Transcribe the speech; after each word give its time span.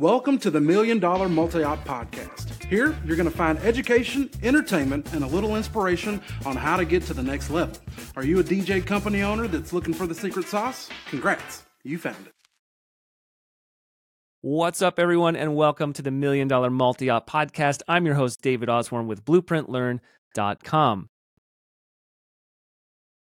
Welcome 0.00 0.38
to 0.38 0.50
the 0.50 0.62
Million 0.62 0.98
Dollar 0.98 1.28
Multi 1.28 1.62
Op 1.62 1.84
Podcast. 1.84 2.64
Here, 2.64 2.98
you're 3.04 3.18
going 3.18 3.30
to 3.30 3.36
find 3.36 3.58
education, 3.58 4.30
entertainment, 4.42 5.12
and 5.12 5.22
a 5.22 5.26
little 5.26 5.56
inspiration 5.56 6.22
on 6.46 6.56
how 6.56 6.78
to 6.78 6.86
get 6.86 7.02
to 7.02 7.12
the 7.12 7.22
next 7.22 7.50
level. 7.50 7.76
Are 8.16 8.24
you 8.24 8.40
a 8.40 8.42
DJ 8.42 8.82
company 8.82 9.20
owner 9.20 9.46
that's 9.46 9.74
looking 9.74 9.92
for 9.92 10.06
the 10.06 10.14
secret 10.14 10.46
sauce? 10.46 10.88
Congrats, 11.10 11.64
you 11.84 11.98
found 11.98 12.28
it. 12.28 12.32
What's 14.40 14.80
up, 14.80 14.98
everyone, 14.98 15.36
and 15.36 15.54
welcome 15.54 15.92
to 15.92 16.00
the 16.00 16.10
Million 16.10 16.48
Dollar 16.48 16.70
Multi 16.70 17.10
Op 17.10 17.28
Podcast. 17.28 17.82
I'm 17.86 18.06
your 18.06 18.14
host, 18.14 18.40
David 18.40 18.70
Osborne 18.70 19.06
with 19.06 19.22
BlueprintLearn.com. 19.26 21.10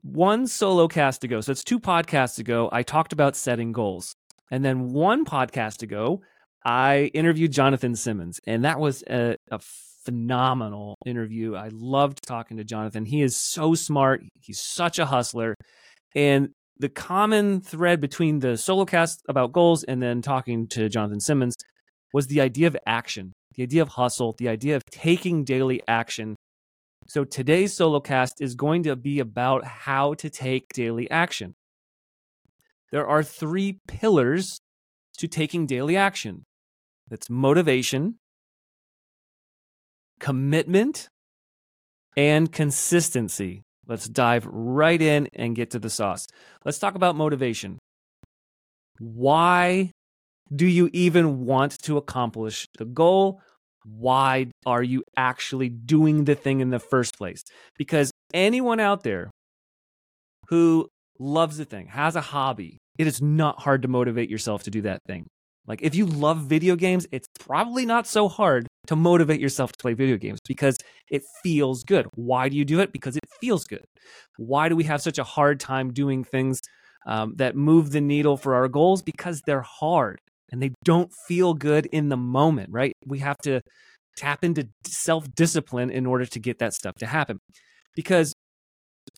One 0.04 0.48
solo 0.48 0.88
cast 0.88 1.26
ago, 1.26 1.42
so 1.42 1.52
it's 1.52 1.66
two 1.66 1.82
podcasts 1.82 2.40
ago, 2.40 2.70
I 2.72 2.82
talked 2.82 3.12
about 3.12 3.36
setting 3.36 3.74
goals. 3.74 4.16
And 4.50 4.64
then 4.64 4.94
one 4.94 5.26
podcast 5.26 5.82
ago, 5.82 6.22
I 6.64 7.12
interviewed 7.14 7.52
Jonathan 7.52 7.96
Simmons, 7.96 8.40
and 8.46 8.66
that 8.66 8.80
was 8.80 9.04
a, 9.10 9.36
a, 9.50 9.60
phenomenal 10.04 10.98
interview. 11.06 11.56
I 11.56 11.70
loved 11.72 12.26
talking 12.26 12.58
to 12.58 12.64
Jonathan. 12.64 13.06
He 13.06 13.22
is 13.22 13.38
so 13.38 13.76
smart, 13.76 14.24
he's 14.42 14.60
such 14.60 14.98
a 14.98 15.06
hustler. 15.06 15.56
And 16.16 16.50
the 16.80 16.90
common 16.90 17.62
thread 17.62 18.02
between 18.02 18.40
the 18.40 18.58
solo 18.58 18.86
cast 18.86 19.22
about 19.30 19.52
goals 19.52 19.84
and 19.84 20.02
then 20.02 20.24
talking 20.24 20.68
to 20.70 20.90
Jonathan 20.90 21.20
Simmons 21.20 21.56
was 22.14 22.28
the 22.28 22.42
idea 22.42 22.66
of 22.66 22.76
action, 22.88 23.34
the 23.56 23.62
idea 23.64 23.84
of 23.84 23.90
hustle, 23.90 24.34
the 24.40 24.50
idea 24.50 24.76
of 24.76 24.84
taking 24.92 25.44
daily 25.44 25.82
action. 25.88 26.36
So 27.08 27.24
today's 27.24 27.76
solo 27.76 28.00
cast 28.00 28.42
is 28.42 28.56
going 28.56 28.84
to 28.84 28.96
be 28.96 29.20
about 29.20 29.66
how 29.66 30.16
to 30.16 30.30
take 30.30 30.66
daily 30.74 31.10
action. 31.12 31.54
There 32.92 33.08
are 33.08 33.24
three 33.24 33.80
pillars 33.88 34.60
to 35.20 35.28
taking 35.28 35.68
daily 35.68 35.96
action. 35.96 36.44
That's 37.12 37.30
motivation, 37.30 38.16
commitment, 40.22 41.10
and 42.16 42.50
consistency. 42.50 43.64
Let's 43.86 44.08
dive 44.08 44.46
right 44.46 45.02
in 45.02 45.28
and 45.34 45.54
get 45.54 45.72
to 45.72 45.80
the 45.80 45.90
sauce. 45.90 46.26
Let's 46.64 46.80
talk 46.80 46.96
about 46.96 47.18
motivation. 47.18 47.80
Why 49.00 49.92
do 50.56 50.66
you 50.66 50.90
even 50.94 51.46
want 51.46 51.78
to 51.84 51.98
accomplish 51.98 52.66
the 52.78 52.86
goal? 52.86 53.42
Why 53.84 54.48
are 54.66 54.84
you 54.84 55.04
actually 55.18 55.68
doing 55.68 56.24
the 56.24 56.36
thing 56.36 56.62
in 56.62 56.70
the 56.70 56.80
first 56.80 57.18
place? 57.18 57.44
Because 57.78 58.10
anyone 58.34 58.80
out 58.80 59.04
there 59.04 59.32
who 60.48 60.88
loves 61.20 61.58
the 61.58 61.66
thing, 61.66 61.88
has 61.88 62.16
a 62.16 62.22
hobby, 62.22 62.78
it 62.98 63.06
is 63.06 63.22
not 63.22 63.60
hard 63.62 63.82
to 63.82 63.90
motivate 63.90 64.30
yourself 64.30 64.64
to 64.64 64.72
do 64.72 64.82
that 64.84 65.00
thing. 65.08 65.28
Like 65.68 65.82
if 65.82 65.96
you 65.96 66.06
love 66.06 66.40
video 66.40 66.76
games, 66.76 67.08
it's 67.12 67.28
probably 67.40 67.86
not 67.86 68.08
so 68.08 68.28
hard 68.28 68.68
to 68.88 68.96
motivate 68.96 69.40
yourself 69.40 69.72
to 69.72 69.78
play 69.78 69.94
video 69.94 70.18
games 70.18 70.40
because 70.48 70.78
it 71.10 71.24
feels 71.44 71.84
good. 71.84 72.08
Why 72.16 72.50
do 72.50 72.58
you 72.58 72.66
do 72.66 72.80
it? 72.80 72.92
Because 72.92 73.16
it 73.16 73.24
feels 73.40 73.66
good. 73.66 73.86
Why 74.38 74.70
do 74.70 74.76
we 74.76 74.86
have 74.86 75.02
such 75.02 75.20
a 75.20 75.24
hard 75.24 75.60
time 75.60 75.94
doing 75.94 76.24
things 76.24 76.62
um, 77.06 77.36
that 77.38 77.56
move 77.56 77.92
the 77.92 78.02
needle 78.02 78.38
for 78.38 78.56
our 78.56 78.68
goals? 78.68 79.02
Because 79.02 79.42
they're 79.46 79.62
hard 79.62 80.20
and 80.52 80.62
they 80.62 80.72
don't 80.84 81.12
feel 81.28 81.54
good 81.54 81.86
in 81.88 82.10
the 82.10 82.18
moment, 82.18 82.70
right? 82.72 82.94
We 83.06 83.20
have 83.20 83.38
to 83.40 83.62
tap 84.18 84.44
into 84.44 84.68
self 84.86 85.26
discipline 85.36 85.90
in 85.92 86.06
order 86.06 86.26
to 86.26 86.40
get 86.40 86.60
that 86.60 86.74
stuff 86.74 86.96
to 86.96 87.06
happen. 87.06 87.40
Because 87.96 88.34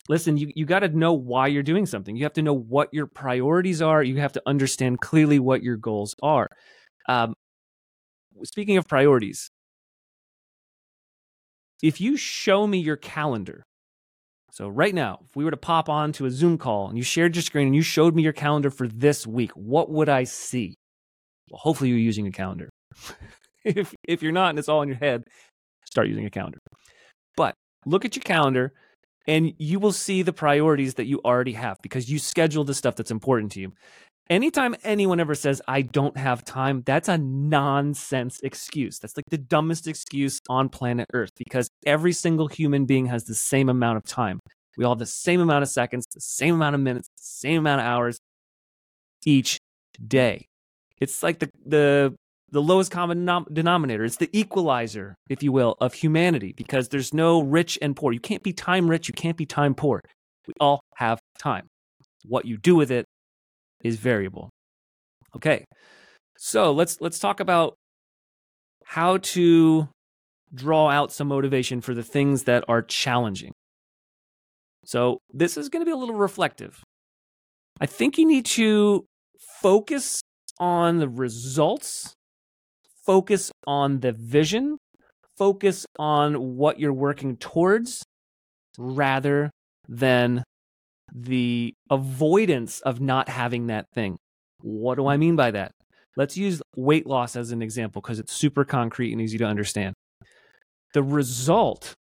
listen, 0.08 0.36
you, 0.36 0.52
you 0.54 0.66
got 0.66 0.80
to 0.80 0.88
know 0.88 1.12
why 1.12 1.46
you're 1.46 1.62
doing 1.62 1.86
something. 1.86 2.16
You 2.16 2.24
have 2.24 2.34
to 2.34 2.42
know 2.42 2.54
what 2.54 2.92
your 2.92 3.06
priorities 3.06 3.80
are. 3.80 4.02
You 4.02 4.18
have 4.18 4.32
to 4.32 4.42
understand 4.46 5.00
clearly 5.00 5.38
what 5.38 5.62
your 5.62 5.76
goals 5.76 6.14
are. 6.22 6.48
Um, 7.08 7.34
speaking 8.42 8.76
of 8.76 8.86
priorities, 8.86 9.50
if 11.82 12.00
you 12.00 12.16
show 12.16 12.66
me 12.66 12.78
your 12.78 12.96
calendar, 12.96 13.64
so 14.50 14.68
right 14.68 14.94
now, 14.94 15.18
if 15.24 15.34
we 15.34 15.44
were 15.44 15.50
to 15.50 15.56
pop 15.56 15.88
on 15.88 16.12
to 16.12 16.26
a 16.26 16.30
Zoom 16.30 16.58
call 16.58 16.88
and 16.88 16.96
you 16.96 17.02
shared 17.02 17.34
your 17.34 17.42
screen 17.42 17.66
and 17.66 17.76
you 17.76 17.82
showed 17.82 18.14
me 18.14 18.22
your 18.22 18.32
calendar 18.32 18.70
for 18.70 18.86
this 18.86 19.26
week, 19.26 19.50
what 19.52 19.90
would 19.90 20.08
I 20.08 20.24
see? 20.24 20.76
Well, 21.50 21.58
hopefully 21.58 21.90
you're 21.90 21.98
using 21.98 22.26
a 22.28 22.30
calendar. 22.30 22.70
if 23.64 23.92
if 24.06 24.22
you're 24.22 24.32
not 24.32 24.50
and 24.50 24.58
it's 24.58 24.68
all 24.68 24.82
in 24.82 24.88
your 24.88 24.98
head, 24.98 25.24
start 25.84 26.08
using 26.08 26.24
a 26.24 26.30
calendar. 26.30 26.58
But 27.36 27.54
look 27.84 28.04
at 28.04 28.14
your 28.14 28.22
calendar 28.22 28.72
and 29.26 29.52
you 29.58 29.78
will 29.78 29.92
see 29.92 30.22
the 30.22 30.32
priorities 30.32 30.94
that 30.94 31.06
you 31.06 31.20
already 31.24 31.52
have 31.52 31.78
because 31.82 32.10
you 32.10 32.18
schedule 32.18 32.64
the 32.64 32.74
stuff 32.74 32.96
that's 32.96 33.10
important 33.10 33.52
to 33.52 33.60
you. 33.60 33.72
Anytime 34.30 34.74
anyone 34.84 35.20
ever 35.20 35.34
says, 35.34 35.60
I 35.68 35.82
don't 35.82 36.16
have 36.16 36.44
time, 36.44 36.82
that's 36.86 37.08
a 37.08 37.18
nonsense 37.18 38.40
excuse. 38.42 38.98
That's 38.98 39.16
like 39.16 39.26
the 39.30 39.38
dumbest 39.38 39.86
excuse 39.86 40.40
on 40.48 40.70
planet 40.70 41.06
Earth 41.12 41.30
because 41.36 41.68
every 41.84 42.12
single 42.12 42.48
human 42.48 42.86
being 42.86 43.06
has 43.06 43.24
the 43.24 43.34
same 43.34 43.68
amount 43.68 43.98
of 43.98 44.04
time. 44.04 44.40
We 44.78 44.84
all 44.84 44.92
have 44.92 44.98
the 44.98 45.06
same 45.06 45.40
amount 45.40 45.62
of 45.62 45.68
seconds, 45.68 46.06
the 46.12 46.22
same 46.22 46.54
amount 46.54 46.74
of 46.74 46.80
minutes, 46.80 47.08
the 47.08 47.22
same 47.22 47.58
amount 47.58 47.82
of 47.82 47.86
hours 47.86 48.18
each 49.26 49.58
day. 50.06 50.46
It's 50.98 51.22
like 51.22 51.38
the, 51.38 51.50
the 51.66 52.14
the 52.50 52.62
lowest 52.62 52.90
common 52.90 53.26
denominator. 53.52 54.04
It's 54.04 54.16
the 54.16 54.30
equalizer, 54.32 55.14
if 55.28 55.42
you 55.42 55.52
will, 55.52 55.76
of 55.80 55.94
humanity 55.94 56.52
because 56.56 56.88
there's 56.88 57.12
no 57.12 57.42
rich 57.42 57.78
and 57.82 57.96
poor. 57.96 58.12
You 58.12 58.20
can't 58.20 58.42
be 58.42 58.52
time 58.52 58.88
rich, 58.88 59.08
you 59.08 59.14
can't 59.14 59.36
be 59.36 59.46
time 59.46 59.74
poor. 59.74 60.02
We 60.46 60.54
all 60.60 60.80
have 60.96 61.18
time. 61.38 61.66
What 62.26 62.44
you 62.44 62.56
do 62.56 62.76
with 62.76 62.90
it 62.90 63.06
is 63.82 63.96
variable. 63.96 64.50
Okay. 65.34 65.64
So, 66.36 66.72
let's 66.72 67.00
let's 67.00 67.18
talk 67.18 67.40
about 67.40 67.74
how 68.84 69.18
to 69.18 69.88
draw 70.52 70.90
out 70.90 71.12
some 71.12 71.28
motivation 71.28 71.80
for 71.80 71.94
the 71.94 72.02
things 72.02 72.44
that 72.44 72.64
are 72.68 72.82
challenging. 72.82 73.52
So, 74.84 75.18
this 75.32 75.56
is 75.56 75.68
going 75.68 75.80
to 75.80 75.86
be 75.86 75.92
a 75.92 75.96
little 75.96 76.16
reflective. 76.16 76.82
I 77.80 77.86
think 77.86 78.18
you 78.18 78.26
need 78.26 78.46
to 78.46 79.04
focus 79.62 80.20
on 80.58 80.98
the 80.98 81.08
results 81.08 82.14
focus 83.04 83.52
on 83.66 84.00
the 84.00 84.12
vision, 84.12 84.78
focus 85.36 85.86
on 85.98 86.56
what 86.56 86.78
you're 86.78 86.92
working 86.92 87.36
towards 87.36 88.02
rather 88.78 89.50
than 89.88 90.42
the 91.12 91.74
avoidance 91.90 92.80
of 92.80 93.00
not 93.00 93.28
having 93.28 93.66
that 93.68 93.86
thing. 93.94 94.16
What 94.60 94.96
do 94.96 95.06
I 95.06 95.16
mean 95.16 95.36
by 95.36 95.50
that? 95.52 95.72
Let's 96.16 96.36
use 96.36 96.62
weight 96.76 97.06
loss 97.06 97.36
as 97.36 97.50
an 97.50 97.60
example 97.60 98.00
because 98.00 98.18
it's 98.18 98.32
super 98.32 98.64
concrete 98.64 99.12
and 99.12 99.20
easy 99.20 99.38
to 99.38 99.44
understand. 99.44 99.94
The 100.92 101.02
result 101.02 101.94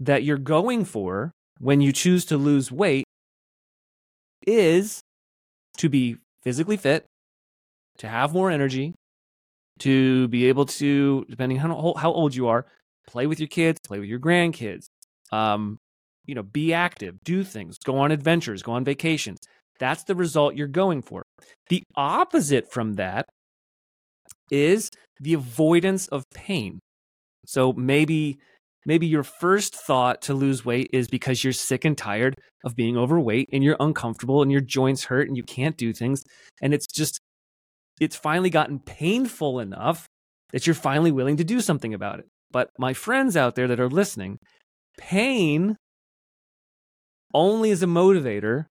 that 0.00 0.22
you're 0.22 0.38
going 0.38 0.84
for 0.84 1.32
when 1.58 1.80
you 1.80 1.92
choose 1.92 2.24
to 2.26 2.36
lose 2.36 2.72
weight 2.72 3.04
is 4.46 5.00
to 5.78 5.88
be 5.88 6.16
physically 6.42 6.76
fit, 6.76 7.04
to 7.98 8.08
have 8.08 8.32
more 8.32 8.50
energy, 8.50 8.94
to 9.80 10.28
be 10.28 10.46
able 10.46 10.66
to, 10.66 11.24
depending 11.28 11.58
on 11.60 11.70
how, 11.96 12.12
old 12.12 12.34
you 12.34 12.48
are, 12.48 12.66
play 13.06 13.26
with 13.26 13.40
your 13.40 13.48
kids, 13.48 13.80
play 13.84 13.98
with 13.98 14.08
your 14.08 14.20
grandkids, 14.20 14.86
um, 15.32 15.78
you 16.26 16.34
know, 16.34 16.42
be 16.42 16.72
active, 16.72 17.16
do 17.24 17.42
things, 17.42 17.78
go 17.78 17.98
on 17.98 18.12
adventures, 18.12 18.62
go 18.62 18.72
on 18.72 18.84
vacations. 18.84 19.38
That's 19.78 20.04
the 20.04 20.14
result 20.14 20.54
you're 20.54 20.68
going 20.68 21.02
for. 21.02 21.24
The 21.68 21.82
opposite 21.96 22.70
from 22.70 22.94
that 22.94 23.26
is 24.50 24.90
the 25.20 25.34
avoidance 25.34 26.06
of 26.08 26.24
pain. 26.34 26.78
So 27.46 27.72
maybe 27.72 28.38
maybe 28.84 29.06
your 29.06 29.22
first 29.22 29.76
thought 29.76 30.22
to 30.22 30.34
lose 30.34 30.64
weight 30.64 30.90
is 30.92 31.06
because 31.08 31.42
you're 31.42 31.52
sick 31.52 31.84
and 31.84 31.96
tired 31.96 32.34
of 32.64 32.74
being 32.74 32.96
overweight 32.96 33.48
and 33.52 33.62
you're 33.62 33.76
uncomfortable 33.80 34.42
and 34.42 34.50
your 34.50 34.60
joints 34.60 35.04
hurt 35.04 35.28
and 35.28 35.36
you 35.36 35.42
can't 35.44 35.76
do 35.76 35.92
things 35.92 36.24
and 36.60 36.74
it's 36.74 36.86
just 36.86 37.20
it's 38.00 38.16
finally 38.16 38.50
gotten 38.50 38.78
painful 38.78 39.60
enough 39.60 40.08
that 40.52 40.66
you're 40.66 40.74
finally 40.74 41.12
willing 41.12 41.36
to 41.36 41.44
do 41.44 41.60
something 41.60 41.94
about 41.94 42.18
it. 42.18 42.26
But 42.50 42.70
my 42.78 42.92
friends 42.92 43.36
out 43.36 43.54
there 43.54 43.68
that 43.68 43.80
are 43.80 43.88
listening, 43.88 44.38
pain 44.98 45.76
only 47.34 47.70
is 47.70 47.82
a 47.82 47.86
motivator 47.86 48.66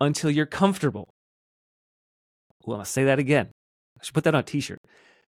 until 0.00 0.30
you're 0.30 0.46
comfortable. 0.46 1.10
Well, 2.64 2.78
I'll 2.78 2.84
say 2.84 3.04
that 3.04 3.18
again. 3.18 3.50
I 4.00 4.04
should 4.04 4.14
put 4.14 4.24
that 4.24 4.34
on 4.34 4.40
a 4.40 4.44
t 4.44 4.60
shirt. 4.60 4.80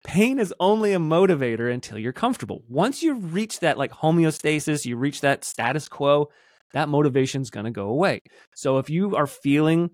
Pain 0.05 0.41
is 0.41 0.53
only 0.59 0.93
a 0.93 0.99
motivator 0.99 1.73
until 1.73 1.97
you're 1.97 2.13
comfortable. 2.13 2.65
Once 2.69 3.03
you 3.03 3.15
reach 3.15 3.61
that 3.61 3.79
like 3.79 3.93
homeostasis, 3.93 4.85
you 4.85 4.97
reach 4.97 5.21
that 5.21 5.45
status 5.45 5.89
quo, 5.89 6.29
that 6.73 6.89
motivation's 6.89 7.51
going 7.51 7.67
to 7.67 7.71
go 7.71 7.89
away. 7.89 8.21
So 8.55 8.79
if 8.79 8.91
you 8.91 9.15
are 9.15 9.29
feeling 9.29 9.91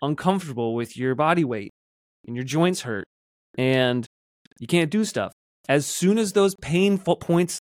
uncomfortable 0.00 0.74
with 0.74 0.96
your 0.96 1.14
body 1.14 1.44
weight 1.44 1.71
and 2.26 2.36
your 2.36 2.44
joints 2.44 2.82
hurt 2.82 3.04
and 3.56 4.06
you 4.58 4.66
can't 4.66 4.90
do 4.90 5.04
stuff. 5.04 5.32
As 5.68 5.86
soon 5.86 6.18
as 6.18 6.32
those 6.32 6.54
painful 6.60 7.16
points 7.16 7.58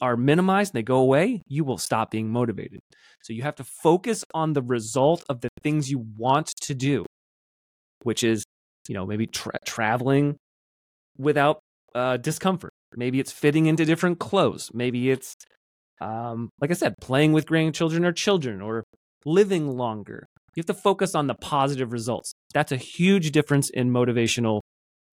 are 0.00 0.16
minimized 0.16 0.74
and 0.74 0.78
they 0.78 0.82
go 0.82 0.98
away, 0.98 1.42
you 1.48 1.64
will 1.64 1.78
stop 1.78 2.10
being 2.10 2.30
motivated. 2.30 2.80
So 3.22 3.32
you 3.32 3.42
have 3.42 3.56
to 3.56 3.64
focus 3.64 4.24
on 4.34 4.52
the 4.52 4.62
result 4.62 5.24
of 5.28 5.40
the 5.40 5.48
things 5.62 5.90
you 5.90 6.04
want 6.16 6.52
to 6.62 6.74
do, 6.74 7.06
which 8.02 8.22
is 8.22 8.44
you 8.88 8.94
know, 8.94 9.06
maybe 9.06 9.26
tra- 9.26 9.58
traveling 9.64 10.36
without 11.18 11.60
uh, 11.94 12.16
discomfort. 12.16 12.72
Maybe 12.96 13.20
it's 13.20 13.32
fitting 13.32 13.66
into 13.66 13.84
different 13.84 14.18
clothes. 14.18 14.70
Maybe 14.72 15.10
it's, 15.10 15.34
um, 16.00 16.50
like 16.60 16.70
I 16.70 16.74
said, 16.74 16.94
playing 17.00 17.32
with 17.32 17.46
grandchildren 17.46 18.04
or 18.04 18.12
children 18.12 18.60
or 18.60 18.84
living 19.24 19.70
longer. 19.70 20.26
You 20.54 20.60
have 20.60 20.66
to 20.66 20.74
focus 20.74 21.14
on 21.14 21.26
the 21.26 21.34
positive 21.34 21.92
results. 21.92 22.32
That's 22.52 22.72
a 22.72 22.76
huge 22.76 23.32
difference 23.32 23.70
in 23.70 23.90
motivational 23.90 24.60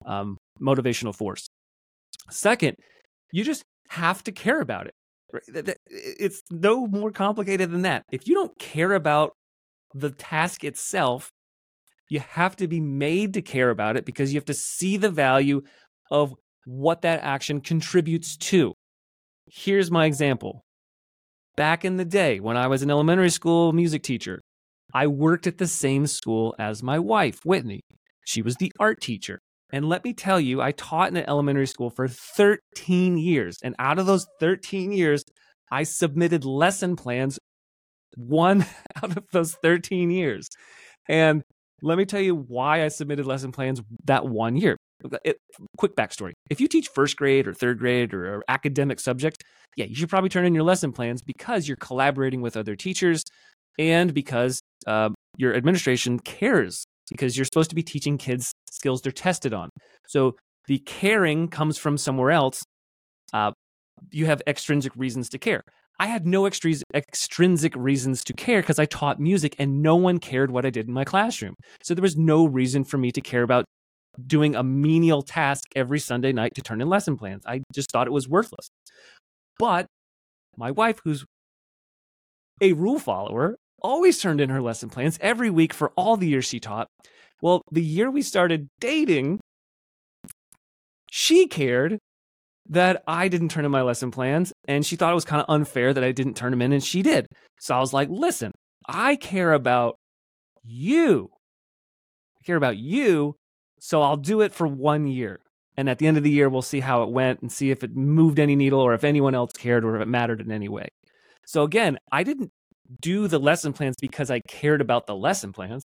um, 0.06 0.38
motivational 0.62 1.16
force. 1.16 1.48
Second, 2.30 2.76
you 3.32 3.44
just 3.44 3.64
have 3.90 4.24
to 4.24 4.32
care 4.32 4.62
about 4.62 4.88
it. 4.88 4.94
It's 5.88 6.42
no 6.50 6.88
more 6.88 7.12
complicated 7.12 7.72
than 7.72 7.84
that. 7.84 8.04
If 8.12 8.28
you 8.28 8.36
don't 8.36 8.58
care 8.60 8.94
about 8.94 9.34
the 9.94 10.10
task 10.10 10.64
itself, 10.64 11.32
you 12.10 12.20
have 12.20 12.56
to 12.58 12.68
be 12.68 12.82
made 12.82 13.34
to 13.36 13.42
care 13.42 13.70
about 13.70 13.96
it 13.96 14.06
because 14.06 14.34
you 14.34 14.38
have 14.38 14.46
to 14.46 14.54
see 14.54 14.98
the 14.98 15.10
value 15.10 15.62
of 16.10 16.34
what 16.66 17.02
that 17.02 17.22
action 17.24 17.62
contributes 17.62 18.36
to. 18.36 18.74
Here's 19.48 19.90
my 19.90 20.06
example. 20.06 20.66
Back 21.56 21.86
in 21.86 21.98
the 21.98 22.06
day 22.06 22.40
when 22.40 22.58
I 22.58 22.68
was 22.68 22.82
an 22.82 22.92
elementary 22.92 23.30
school 23.30 23.72
music 23.72 24.04
teacher, 24.04 24.42
I 24.94 25.08
worked 25.08 25.48
at 25.48 25.58
the 25.58 25.68
same 25.68 26.08
school 26.08 26.56
as 26.60 26.84
my 26.84 27.00
wife, 27.00 27.40
Whitney. 27.46 27.82
She 28.26 28.42
was 28.42 28.56
the 28.56 28.72
art 28.80 29.02
teacher. 29.02 29.40
And 29.74 29.88
let 29.88 30.04
me 30.04 30.14
tell 30.14 30.40
you, 30.40 30.62
I 30.62 30.72
taught 30.72 31.10
in 31.10 31.18
an 31.18 31.26
elementary 31.28 31.68
school 31.68 31.90
for 31.90 32.08
13 32.08 33.18
years. 33.18 33.58
And 33.64 33.76
out 33.80 34.00
of 34.00 34.06
those 34.06 34.28
13 34.40 34.92
years, 34.92 35.24
I 35.72 35.84
submitted 35.84 36.44
lesson 36.44 36.96
plans 36.96 37.40
one 38.16 38.66
out 39.04 39.18
of 39.18 39.24
those 39.32 39.56
13 39.56 40.12
years. 40.12 40.50
And 41.08 41.44
let 41.82 41.98
me 41.98 42.06
tell 42.06 42.22
you 42.22 42.36
why 42.36 42.84
I 42.84 42.90
submitted 42.90 43.26
lesson 43.26 43.52
plans 43.52 43.82
that 44.06 44.28
one 44.28 44.58
year. 44.58 44.78
It, 45.26 45.38
quick 45.78 45.96
backstory. 45.96 46.34
If 46.50 46.62
you 46.62 46.68
teach 46.68 46.90
first 46.90 47.18
grade 47.18 47.48
or 47.48 47.54
third 47.56 47.80
grade 47.80 48.14
or, 48.14 48.36
or 48.36 48.44
academic 48.48 49.00
subject, 49.00 49.44
yeah, 49.76 49.86
you 49.86 49.96
should 49.96 50.10
probably 50.10 50.30
turn 50.30 50.46
in 50.46 50.54
your 50.54 50.64
lesson 50.64 50.92
plans 50.92 51.24
because 51.24 51.68
you're 51.68 51.78
collaborating 51.78 52.42
with 52.42 52.56
other 52.56 52.76
teachers 52.76 53.24
and 53.80 54.14
because 54.14 54.62
uh, 54.88 55.10
your 55.38 55.56
administration 55.56 56.20
cares 56.20 56.86
because 57.10 57.38
you're 57.38 57.46
supposed 57.46 57.70
to 57.70 57.76
be 57.76 57.84
teaching 57.84 58.18
kids 58.18 58.52
skills 58.72 59.02
they're 59.02 59.12
tested 59.12 59.54
on. 59.54 59.70
So 60.08 60.36
the 60.68 60.80
caring 60.80 61.48
comes 61.48 61.78
from 61.78 61.98
somewhere 61.98 62.32
else. 62.32 62.64
Uh, 63.34 63.52
you 64.12 64.26
have 64.26 64.42
extrinsic 64.48 64.94
reasons 64.96 65.30
to 65.30 65.38
care. 65.38 65.62
I 66.00 66.08
had 66.08 66.26
no 66.26 66.48
extrinsic 66.48 67.76
reasons 67.76 68.24
to 68.24 68.34
care 68.34 68.62
because 68.62 68.80
I 68.80 68.86
taught 68.86 69.20
music 69.20 69.56
and 69.60 69.84
no 69.84 69.96
one 69.96 70.18
cared 70.18 70.50
what 70.50 70.66
I 70.66 70.72
did 70.72 70.88
in 70.88 70.94
my 70.94 71.04
classroom. 71.04 71.54
So 71.84 71.94
there 71.94 72.02
was 72.02 72.18
no 72.18 72.46
reason 72.46 72.84
for 72.84 72.98
me 72.98 73.12
to 73.12 73.22
care 73.22 73.44
about 73.44 73.66
doing 74.26 74.56
a 74.56 74.64
menial 74.64 75.22
task 75.22 75.66
every 75.76 76.00
Sunday 76.00 76.34
night 76.34 76.54
to 76.56 76.62
turn 76.62 76.82
in 76.82 76.90
lesson 76.90 77.18
plans. 77.18 77.44
I 77.46 77.62
just 77.74 77.92
thought 77.92 78.08
it 78.08 78.14
was 78.14 78.28
worthless. 78.28 78.70
But 79.60 79.86
my 80.58 80.72
wife, 80.72 81.00
who's 81.04 81.24
a 82.62 82.74
rule 82.74 83.00
follower, 83.00 83.58
always 83.82 84.20
turned 84.20 84.42
in 84.42 84.50
her 84.50 84.62
lesson 84.62 84.90
plans 84.90 85.18
every 85.22 85.50
week 85.50 85.74
for 85.74 85.92
all 85.96 86.18
the 86.18 86.28
years 86.28 86.46
she 86.46 86.60
taught. 86.60 86.88
Well, 87.42 87.62
the 87.72 87.82
year 87.82 88.10
we 88.10 88.22
started 88.22 88.68
dating, 88.80 89.40
she 91.10 91.48
cared 91.48 91.98
that 92.70 93.04
I 93.08 93.28
didn't 93.28 93.50
turn 93.50 93.66
in 93.66 93.72
my 93.72 93.82
lesson 93.82 94.12
plans 94.12 94.54
and 94.68 94.86
she 94.86 94.96
thought 94.96 95.12
it 95.12 95.16
was 95.16 95.26
kind 95.26 95.42
of 95.42 95.50
unfair 95.50 95.94
that 95.94 96.04
I 96.04 96.12
didn't 96.12 96.36
turn 96.36 96.52
them 96.52 96.62
in 96.62 96.72
and 96.72 96.84
she 96.84 97.02
did. 97.02 97.26
So 97.60 97.76
I 97.76 97.80
was 97.80 97.94
like, 97.94 98.08
listen, 98.10 98.52
I 98.88 99.16
care 99.16 99.54
about 99.54 99.96
you. 100.64 101.30
I 102.40 102.46
care 102.46 102.56
about 102.56 102.78
you. 102.78 103.36
So 103.80 104.02
I'll 104.02 104.18
do 104.18 104.42
it 104.42 104.54
for 104.54 104.68
one 104.68 105.08
year. 105.08 105.40
And 105.76 105.90
at 105.90 105.98
the 105.98 106.08
end 106.08 106.18
of 106.18 106.24
the 106.24 106.30
year, 106.30 106.50
we'll 106.50 106.62
see 106.62 106.82
how 106.82 107.04
it 107.04 107.10
went 107.10 107.42
and 107.42 107.52
see 107.52 107.72
if 107.72 107.84
it 107.84 107.96
moved 107.96 108.40
any 108.40 108.56
needle 108.56 108.80
or 108.80 108.94
if 108.94 109.04
anyone 109.04 109.34
else 109.34 109.52
cared 109.54 109.84
or 109.84 109.96
if 109.96 110.02
it 110.02 110.08
mattered 110.08 110.42
in 110.42 110.52
any 110.52 110.70
way. 110.70 110.88
So 111.46 111.64
again, 111.64 111.98
I 112.12 112.24
didn't 112.24 112.52
do 113.00 113.28
the 113.28 113.40
lesson 113.40 113.74
plans 113.74 113.96
because 114.02 114.30
I 114.30 114.42
cared 114.48 114.82
about 114.82 115.08
the 115.08 115.16
lesson 115.16 115.54
plans. 115.54 115.84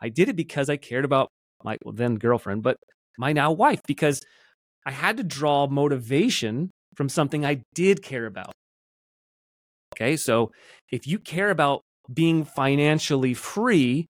I 0.00 0.08
did 0.08 0.28
it 0.28 0.36
because 0.36 0.68
I 0.68 0.76
cared 0.76 1.04
about 1.04 1.28
my 1.64 1.76
then 1.92 2.16
girlfriend, 2.16 2.62
but 2.62 2.76
my 3.18 3.32
now 3.32 3.52
wife, 3.52 3.80
because 3.86 4.20
I 4.86 4.92
had 4.92 5.16
to 5.16 5.24
draw 5.24 5.66
motivation 5.66 6.70
from 6.94 7.08
something 7.08 7.44
I 7.44 7.62
did 7.74 8.02
care 8.02 8.26
about. 8.26 8.52
Okay, 9.94 10.16
so 10.16 10.52
if 10.90 11.06
you 11.06 11.18
care 11.18 11.50
about 11.50 11.82
being 12.12 12.44
financially 12.44 13.34
free, 13.34 14.06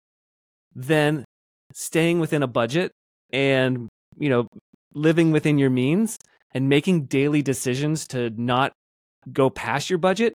then 0.75 1.25
staying 1.73 2.21
within 2.21 2.43
a 2.43 2.47
budget 2.47 2.93
and, 3.33 3.89
you 4.17 4.29
know, 4.29 4.47
living 4.95 5.33
within 5.33 5.59
your 5.59 5.71
means 5.71 6.19
and 6.55 6.69
making 6.69 7.07
daily 7.07 7.43
decisions 7.43 8.07
to 8.09 8.31
not 8.31 8.73
go 9.33 9.51
past 9.51 9.91
your 9.91 9.99
budget 9.99 10.35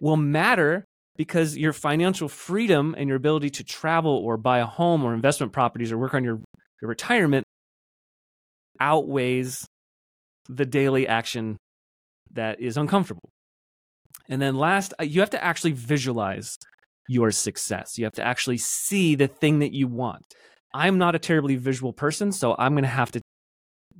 will 0.00 0.16
matter 0.16 0.84
because 1.16 1.56
your 1.56 1.72
financial 1.72 2.28
freedom 2.28 2.94
and 2.96 3.08
your 3.08 3.16
ability 3.16 3.50
to 3.50 3.64
travel 3.64 4.16
or 4.16 4.36
buy 4.36 4.58
a 4.58 4.66
home 4.66 5.04
or 5.04 5.14
investment 5.14 5.52
properties 5.52 5.92
or 5.92 5.98
work 5.98 6.14
on 6.14 6.24
your, 6.24 6.40
your 6.80 6.88
retirement 6.88 7.44
outweighs 8.80 9.66
the 10.48 10.66
daily 10.66 11.06
action 11.06 11.56
that 12.32 12.60
is 12.60 12.76
uncomfortable. 12.76 13.28
And 14.28 14.40
then 14.40 14.56
last, 14.56 14.94
uh, 14.98 15.04
you 15.04 15.20
have 15.20 15.30
to 15.30 15.44
actually 15.44 15.72
visualize 15.72 16.56
your 17.08 17.30
success. 17.30 17.98
You 17.98 18.04
have 18.04 18.14
to 18.14 18.26
actually 18.26 18.58
see 18.58 19.14
the 19.14 19.28
thing 19.28 19.58
that 19.58 19.72
you 19.72 19.86
want. 19.88 20.22
I'm 20.74 20.98
not 20.98 21.14
a 21.14 21.18
terribly 21.18 21.56
visual 21.56 21.92
person, 21.92 22.32
so 22.32 22.54
I'm 22.58 22.72
going 22.72 22.84
to 22.84 22.88
have 22.88 23.12
to 23.12 23.20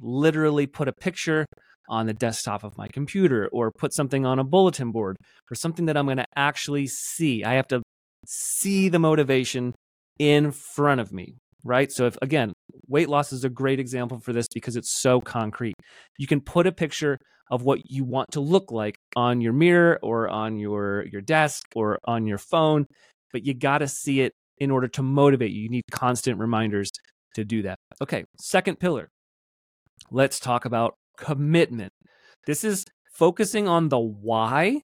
literally 0.00 0.67
put 0.67 0.88
a 0.88 0.93
picture 0.93 1.44
on 1.88 2.06
the 2.06 2.14
desktop 2.14 2.64
of 2.64 2.76
my 2.79 2.88
computer 2.88 3.49
or 3.52 3.70
put 3.70 3.93
something 3.93 4.25
on 4.25 4.38
a 4.38 4.44
bulletin 4.44 4.93
board 4.93 5.17
or 5.50 5.55
something 5.55 5.87
that 5.87 5.96
I'm 5.96 6.06
going 6.06 6.19
to 6.19 6.26
actually 6.37 6.87
see. 6.87 7.44
I 7.44 7.55
have 7.55 7.69
to 7.69 7.82
see 8.26 8.88
the 8.88 8.99
motivation 8.99 9.75
in 10.19 10.52
front 10.52 11.00
of 11.00 11.12
me, 11.12 11.37
right? 11.64 11.90
So, 11.90 12.06
if 12.06 12.17
again, 12.23 12.52
weight 12.87 13.08
loss 13.08 13.32
is 13.32 13.44
a 13.44 13.49
great 13.49 13.81
example 13.81 14.20
for 14.20 14.32
this 14.32 14.46
because 14.52 14.76
it's 14.76 14.93
so 14.93 15.20
concrete. 15.20 15.75
You 16.19 16.26
can 16.26 16.40
put 16.40 16.67
a 16.67 16.73
picture 16.73 17.19
of 17.50 17.62
what 17.62 17.90
you 17.90 18.05
want 18.05 18.31
to 18.32 18.40
look 18.40 18.73
like 18.73 18.96
on 19.17 19.40
your 19.40 19.52
mirror 19.52 19.99
or 20.02 20.28
on 20.28 20.58
your, 20.58 21.05
your 21.12 21.20
desk 21.20 21.64
or 21.75 21.99
on 22.05 22.26
your 22.26 22.38
phone, 22.38 22.87
but 23.32 23.44
you 23.44 23.52
got 23.52 23.78
to 23.78 23.88
see 23.88 24.20
it 24.20 24.32
in 24.58 24.70
order 24.70 24.88
to 24.88 25.02
motivate 25.02 25.50
you. 25.50 25.62
You 25.62 25.69
need 25.69 25.85
constant 25.90 26.38
reminders 26.38 26.90
to 27.35 27.44
do 27.44 27.62
that. 27.62 27.76
Okay, 28.00 28.25
second 28.40 28.78
pillar. 28.78 29.08
Let's 30.11 30.40
talk 30.40 30.64
about 30.64 30.94
commitment. 31.19 31.92
This 32.47 32.64
is 32.64 32.85
focusing 33.14 33.69
on 33.69 33.88
the 33.88 33.99
why, 33.99 34.83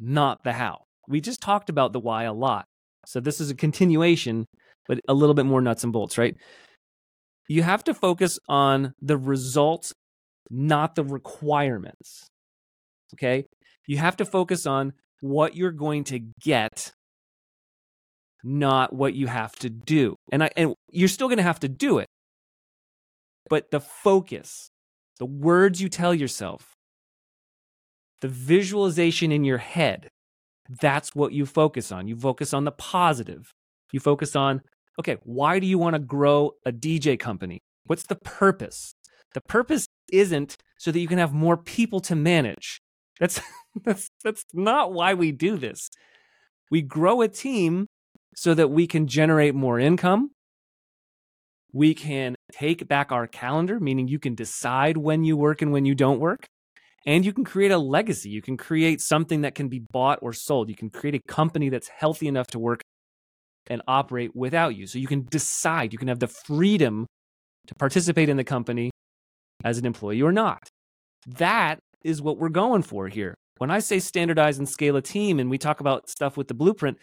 not 0.00 0.42
the 0.44 0.52
how. 0.52 0.84
We 1.08 1.20
just 1.20 1.40
talked 1.40 1.68
about 1.68 1.92
the 1.92 2.00
why 2.00 2.24
a 2.24 2.32
lot. 2.32 2.64
So 3.06 3.20
this 3.20 3.40
is 3.40 3.50
a 3.50 3.54
continuation, 3.54 4.46
but 4.86 5.00
a 5.08 5.14
little 5.14 5.34
bit 5.34 5.46
more 5.46 5.60
nuts 5.60 5.84
and 5.84 5.92
bolts, 5.92 6.18
right? 6.18 6.34
You 7.48 7.62
have 7.62 7.84
to 7.84 7.94
focus 7.94 8.38
on 8.48 8.94
the 9.00 9.16
results, 9.16 9.92
not 10.50 10.94
the 10.94 11.04
requirements. 11.04 12.28
Okay? 13.14 13.44
You 13.86 13.98
have 13.98 14.16
to 14.18 14.24
focus 14.24 14.66
on 14.66 14.92
what 15.20 15.56
you're 15.56 15.72
going 15.72 16.04
to 16.04 16.20
get, 16.40 16.92
not 18.44 18.92
what 18.92 19.14
you 19.14 19.26
have 19.26 19.52
to 19.56 19.70
do. 19.70 20.16
And 20.30 20.44
I 20.44 20.50
and 20.56 20.74
you're 20.90 21.08
still 21.08 21.28
going 21.28 21.38
to 21.38 21.42
have 21.42 21.60
to 21.60 21.68
do 21.68 21.98
it. 21.98 22.08
But 23.48 23.70
the 23.70 23.80
focus 23.80 24.70
the 25.18 25.26
words 25.26 25.80
you 25.80 25.88
tell 25.88 26.14
yourself, 26.14 26.74
the 28.20 28.28
visualization 28.28 29.32
in 29.32 29.44
your 29.44 29.58
head, 29.58 30.08
that's 30.80 31.14
what 31.14 31.32
you 31.32 31.46
focus 31.46 31.92
on. 31.92 32.08
You 32.08 32.16
focus 32.16 32.54
on 32.54 32.64
the 32.64 32.72
positive. 32.72 33.52
You 33.92 34.00
focus 34.00 34.34
on, 34.36 34.62
okay, 34.98 35.18
why 35.24 35.58
do 35.58 35.66
you 35.66 35.78
want 35.78 35.94
to 35.94 36.00
grow 36.00 36.52
a 36.64 36.72
DJ 36.72 37.18
company? 37.18 37.60
What's 37.86 38.06
the 38.06 38.16
purpose? 38.16 38.94
The 39.34 39.40
purpose 39.40 39.86
isn't 40.12 40.56
so 40.78 40.90
that 40.90 40.98
you 40.98 41.08
can 41.08 41.18
have 41.18 41.32
more 41.32 41.56
people 41.56 42.00
to 42.00 42.14
manage. 42.14 42.80
That's 43.20 43.40
that's 43.84 44.10
that's 44.24 44.44
not 44.52 44.92
why 44.92 45.14
we 45.14 45.32
do 45.32 45.56
this. 45.56 45.90
We 46.70 46.82
grow 46.82 47.20
a 47.20 47.28
team 47.28 47.86
so 48.34 48.54
that 48.54 48.68
we 48.68 48.86
can 48.86 49.06
generate 49.06 49.54
more 49.54 49.78
income, 49.78 50.30
we 51.72 51.94
can 51.94 52.34
take 52.52 52.86
back 52.88 53.10
our 53.10 53.26
calendar, 53.26 53.80
meaning 53.80 54.08
you 54.08 54.18
can 54.18 54.34
decide 54.34 54.96
when 54.96 55.24
you 55.24 55.36
work 55.36 55.62
and 55.62 55.72
when 55.72 55.84
you 55.84 55.94
don't 55.94 56.20
work. 56.20 56.46
And 57.04 57.24
you 57.24 57.32
can 57.32 57.44
create 57.44 57.72
a 57.72 57.78
legacy. 57.78 58.30
You 58.30 58.42
can 58.42 58.56
create 58.56 59.00
something 59.00 59.40
that 59.40 59.56
can 59.56 59.68
be 59.68 59.80
bought 59.80 60.20
or 60.22 60.32
sold. 60.32 60.68
You 60.68 60.76
can 60.76 60.90
create 60.90 61.16
a 61.16 61.20
company 61.32 61.68
that's 61.68 61.88
healthy 61.88 62.28
enough 62.28 62.46
to 62.48 62.60
work 62.60 62.80
and 63.66 63.82
operate 63.88 64.36
without 64.36 64.76
you. 64.76 64.86
So 64.86 64.98
you 64.98 65.08
can 65.08 65.26
decide, 65.28 65.92
you 65.92 65.98
can 65.98 66.08
have 66.08 66.20
the 66.20 66.28
freedom 66.28 67.06
to 67.66 67.74
participate 67.74 68.28
in 68.28 68.36
the 68.36 68.44
company 68.44 68.90
as 69.64 69.78
an 69.78 69.86
employee 69.86 70.22
or 70.22 70.32
not. 70.32 70.68
That 71.26 71.78
is 72.04 72.22
what 72.22 72.38
we're 72.38 72.48
going 72.48 72.82
for 72.82 73.08
here. 73.08 73.34
When 73.58 73.70
I 73.70 73.78
say 73.78 73.98
standardize 73.98 74.58
and 74.58 74.68
scale 74.68 74.96
a 74.96 75.02
team 75.02 75.38
and 75.38 75.50
we 75.50 75.58
talk 75.58 75.80
about 75.80 76.08
stuff 76.08 76.36
with 76.36 76.48
the 76.48 76.54
blueprint, 76.54 76.98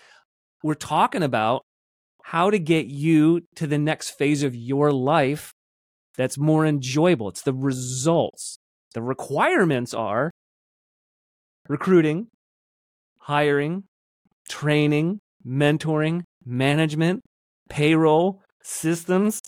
we're 0.64 0.74
talking 0.74 1.24
about 1.24 1.64
how 2.30 2.52
to 2.52 2.60
get 2.60 2.86
you 2.86 3.42
to 3.56 3.66
the 3.66 3.78
next 3.80 4.12
phase 4.12 4.44
of 4.44 4.56
your 4.56 4.92
life 4.92 5.52
that's 6.16 6.38
more 6.38 6.64
enjoyable. 6.64 7.28
It's 7.28 7.42
the 7.42 7.56
results. 7.56 8.60
The 8.94 9.02
requirements 9.02 9.96
are 9.96 10.30
recruiting, 11.68 12.28
hiring, 13.18 13.86
training, 14.48 15.22
mentoring, 15.44 16.22
management, 16.46 17.22
payroll, 17.68 18.44
systems. 18.62 19.42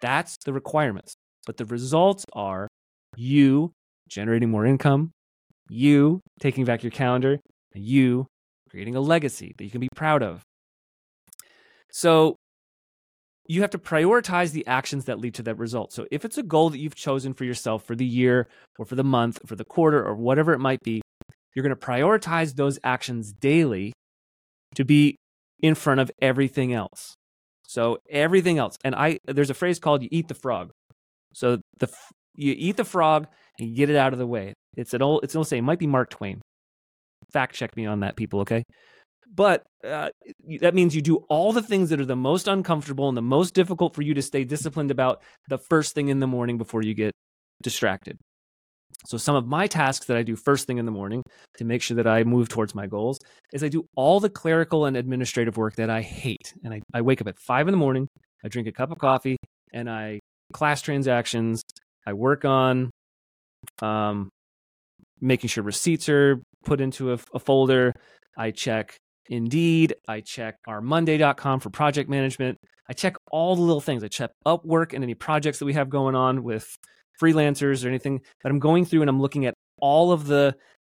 That's 0.00 0.38
the 0.46 0.54
requirements. 0.54 1.12
But 1.44 1.58
the 1.58 1.66
results 1.66 2.24
are 2.32 2.66
you 3.14 3.72
generating 4.08 4.48
more 4.48 4.64
income, 4.64 5.10
you 5.68 6.20
taking 6.40 6.64
back 6.64 6.82
your 6.82 6.92
calendar, 6.92 7.40
and 7.74 7.84
you 7.84 8.26
creating 8.70 8.96
a 8.96 9.00
legacy 9.00 9.54
that 9.58 9.64
you 9.64 9.70
can 9.70 9.82
be 9.82 9.88
proud 9.94 10.22
of. 10.22 10.42
So 11.92 12.36
you 13.46 13.60
have 13.60 13.70
to 13.70 13.78
prioritize 13.78 14.52
the 14.52 14.66
actions 14.66 15.04
that 15.04 15.20
lead 15.20 15.34
to 15.34 15.42
that 15.44 15.58
result. 15.58 15.92
So 15.92 16.06
if 16.10 16.24
it's 16.24 16.38
a 16.38 16.42
goal 16.42 16.70
that 16.70 16.78
you've 16.78 16.94
chosen 16.94 17.34
for 17.34 17.44
yourself 17.44 17.84
for 17.84 17.94
the 17.94 18.06
year 18.06 18.48
or 18.78 18.84
for 18.84 18.94
the 18.94 19.04
month, 19.04 19.38
or 19.44 19.46
for 19.46 19.56
the 19.56 19.64
quarter, 19.64 20.04
or 20.04 20.14
whatever 20.14 20.52
it 20.52 20.58
might 20.58 20.80
be, 20.82 21.02
you're 21.54 21.62
going 21.62 21.76
to 21.76 21.86
prioritize 21.86 22.54
those 22.54 22.78
actions 22.82 23.32
daily 23.32 23.92
to 24.74 24.84
be 24.84 25.16
in 25.60 25.74
front 25.74 26.00
of 26.00 26.10
everything 26.20 26.72
else. 26.72 27.14
So 27.66 27.98
everything 28.10 28.58
else, 28.58 28.76
and 28.84 28.94
I 28.94 29.18
there's 29.24 29.50
a 29.50 29.54
phrase 29.54 29.78
called 29.78 30.02
"you 30.02 30.08
eat 30.12 30.28
the 30.28 30.34
frog." 30.34 30.72
So 31.34 31.60
the 31.78 31.88
you 32.36 32.54
eat 32.56 32.76
the 32.76 32.84
frog 32.84 33.26
and 33.58 33.68
you 33.68 33.76
get 33.76 33.90
it 33.90 33.96
out 33.96 34.12
of 34.12 34.18
the 34.18 34.26
way. 34.26 34.54
It's 34.76 34.94
an 34.94 35.02
old 35.02 35.24
it's 35.24 35.34
an 35.34 35.38
old 35.38 35.48
saying. 35.48 35.62
It 35.62 35.66
might 35.66 35.78
be 35.78 35.86
Mark 35.86 36.10
Twain. 36.10 36.40
Fact 37.32 37.54
check 37.54 37.76
me 37.76 37.86
on 37.86 38.00
that, 38.00 38.16
people. 38.16 38.40
Okay, 38.40 38.62
but 39.34 39.64
uh, 39.84 40.10
that 40.60 40.74
means 40.74 40.94
you 40.94 41.02
do 41.02 41.16
all 41.28 41.52
the 41.52 41.62
things 41.62 41.90
that 41.90 42.00
are 42.00 42.06
the 42.06 42.16
most 42.16 42.48
uncomfortable 42.48 43.08
and 43.08 43.16
the 43.16 43.22
most 43.22 43.54
difficult 43.54 43.94
for 43.94 44.02
you 44.02 44.14
to 44.14 44.22
stay 44.22 44.44
disciplined 44.44 44.90
about 44.90 45.22
the 45.48 45.58
first 45.58 45.94
thing 45.94 46.08
in 46.08 46.20
the 46.20 46.26
morning 46.26 46.58
before 46.58 46.82
you 46.82 46.94
get 46.94 47.12
distracted. 47.62 48.18
So, 49.06 49.16
some 49.16 49.34
of 49.34 49.46
my 49.46 49.66
tasks 49.66 50.06
that 50.06 50.16
I 50.16 50.22
do 50.22 50.36
first 50.36 50.66
thing 50.66 50.78
in 50.78 50.86
the 50.86 50.92
morning 50.92 51.22
to 51.56 51.64
make 51.64 51.82
sure 51.82 51.96
that 51.96 52.06
I 52.06 52.24
move 52.24 52.48
towards 52.48 52.74
my 52.74 52.86
goals 52.86 53.18
is 53.52 53.64
I 53.64 53.68
do 53.68 53.84
all 53.96 54.20
the 54.20 54.30
clerical 54.30 54.84
and 54.84 54.96
administrative 54.96 55.56
work 55.56 55.74
that 55.76 55.90
I 55.90 56.02
hate. 56.02 56.54
And 56.62 56.74
I, 56.74 56.82
I 56.94 57.00
wake 57.00 57.20
up 57.20 57.26
at 57.26 57.38
five 57.38 57.66
in 57.66 57.72
the 57.72 57.78
morning, 57.78 58.06
I 58.44 58.48
drink 58.48 58.68
a 58.68 58.72
cup 58.72 58.92
of 58.92 58.98
coffee, 58.98 59.38
and 59.72 59.90
I 59.90 60.20
class 60.52 60.82
transactions. 60.82 61.62
I 62.06 62.12
work 62.12 62.44
on 62.44 62.90
um, 63.80 64.28
making 65.20 65.48
sure 65.48 65.64
receipts 65.64 66.08
are 66.08 66.40
put 66.64 66.80
into 66.80 67.12
a, 67.12 67.18
a 67.34 67.38
folder. 67.38 67.92
I 68.36 68.50
check 68.50 68.96
Indeed. 69.28 69.94
I 70.08 70.20
check 70.20 70.56
our 70.66 70.80
Monday.com 70.80 71.60
for 71.60 71.70
project 71.70 72.08
management. 72.08 72.58
I 72.88 72.92
check 72.92 73.14
all 73.30 73.56
the 73.56 73.62
little 73.62 73.80
things. 73.80 74.02
I 74.02 74.08
check 74.08 74.30
Upwork 74.46 74.92
and 74.92 75.02
any 75.04 75.14
projects 75.14 75.58
that 75.58 75.64
we 75.64 75.74
have 75.74 75.88
going 75.88 76.14
on 76.14 76.42
with 76.42 76.66
freelancers 77.20 77.84
or 77.84 77.88
anything 77.88 78.20
that 78.42 78.50
I'm 78.50 78.58
going 78.58 78.84
through 78.84 79.02
and 79.02 79.10
I'm 79.10 79.20
looking 79.20 79.46
at 79.46 79.54
all 79.80 80.12
of 80.12 80.26
the 80.26 80.54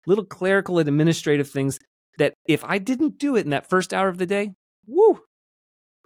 little 0.07 0.25
clerical 0.25 0.79
and 0.79 0.87
administrative 0.87 1.49
things 1.49 1.77
that 2.17 2.33
if 2.47 2.63
I 2.63 2.77
didn't 2.77 3.17
do 3.17 3.35
it 3.35 3.45
in 3.45 3.51
that 3.51 3.69
first 3.69 3.93
hour 3.93 4.07
of 4.07 4.17
the 4.17 4.25
day, 4.25 4.51
woo, 4.87 5.19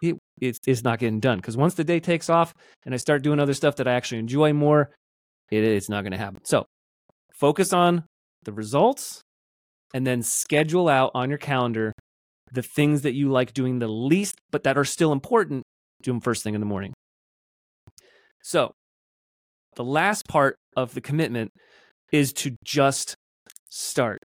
it, 0.01 0.17
it's, 0.41 0.59
it's 0.65 0.83
not 0.83 0.99
getting 0.99 1.19
done. 1.19 1.37
Because 1.37 1.57
once 1.57 1.75
the 1.75 1.83
day 1.83 1.99
takes 1.99 2.29
off 2.29 2.53
and 2.85 2.93
I 2.93 2.97
start 2.97 3.23
doing 3.23 3.39
other 3.39 3.53
stuff 3.53 3.75
that 3.77 3.87
I 3.87 3.93
actually 3.93 4.19
enjoy 4.19 4.53
more, 4.53 4.91
it, 5.51 5.63
it's 5.63 5.89
not 5.89 6.01
going 6.01 6.11
to 6.11 6.17
happen. 6.17 6.43
So 6.45 6.65
focus 7.33 7.73
on 7.73 8.03
the 8.43 8.53
results 8.53 9.21
and 9.93 10.05
then 10.05 10.21
schedule 10.21 10.87
out 10.87 11.11
on 11.13 11.29
your 11.29 11.37
calendar 11.37 11.93
the 12.53 12.61
things 12.61 13.01
that 13.01 13.13
you 13.13 13.29
like 13.29 13.53
doing 13.53 13.79
the 13.79 13.87
least, 13.87 14.35
but 14.51 14.63
that 14.63 14.77
are 14.77 14.85
still 14.85 15.11
important, 15.11 15.63
do 16.01 16.11
them 16.11 16.21
first 16.21 16.43
thing 16.43 16.53
in 16.53 16.61
the 16.61 16.65
morning. 16.65 16.93
So, 18.41 18.71
the 19.75 19.83
last 19.83 20.27
part 20.27 20.55
of 20.75 20.93
the 20.93 21.01
commitment 21.01 21.51
is 22.11 22.33
to 22.33 22.55
just 22.63 23.15
start. 23.69 24.19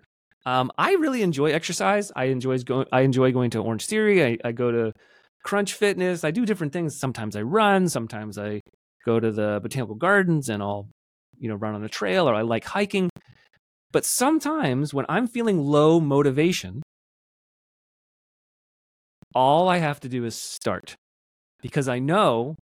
Um, 0.47 0.71
I 0.77 0.93
really 0.95 1.23
enjoy 1.23 1.53
exercise. 1.53 2.13
I 2.15 2.25
enjoy 2.25 2.59
going. 2.59 2.87
I 2.93 3.01
enjoy 3.01 3.33
going 3.33 3.51
to 3.51 3.61
Orange 3.61 3.87
Theory. 3.87 4.25
I, 4.25 4.39
I 4.45 4.53
go 4.53 4.71
to 4.71 4.93
Crunch 5.43 5.75
Fitness. 5.75 6.25
I 6.25 6.31
do 6.31 6.45
different 6.45 6.73
things. 6.73 6.99
Sometimes 6.99 7.35
I 7.37 7.43
run. 7.43 7.89
Sometimes 7.89 8.39
I 8.39 8.61
go 9.05 9.21
to 9.21 9.31
the 9.31 9.61
botanical 9.63 9.95
gardens 9.95 10.49
and 10.49 10.63
I'll, 10.63 10.89
you 11.39 11.49
know, 11.49 11.57
run 11.57 11.75
on 11.75 11.83
the 11.83 11.89
trail. 11.89 12.29
Or 12.29 12.35
I 12.35 12.43
like 12.43 12.65
hiking. 12.65 13.11
But 13.91 14.05
sometimes 14.05 14.93
when 14.93 15.07
I'm 15.09 15.27
feeling 15.27 15.59
low 15.59 16.01
motivation, 16.01 16.83
all 19.35 19.69
I 19.69 19.79
have 19.79 20.01
to 20.01 20.09
do 20.09 20.25
is 20.25 20.35
start 20.35 20.97
because 21.61 21.89
I 21.89 21.99
know 21.99 22.57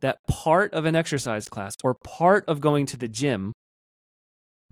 that 0.00 0.18
part 0.28 0.72
of 0.74 0.84
an 0.84 0.96
exercise 0.96 1.48
class 1.48 1.74
or 1.82 1.94
part 2.04 2.44
of 2.48 2.60
going 2.60 2.86
to 2.86 2.96
the 2.96 3.08
gym 3.08 3.52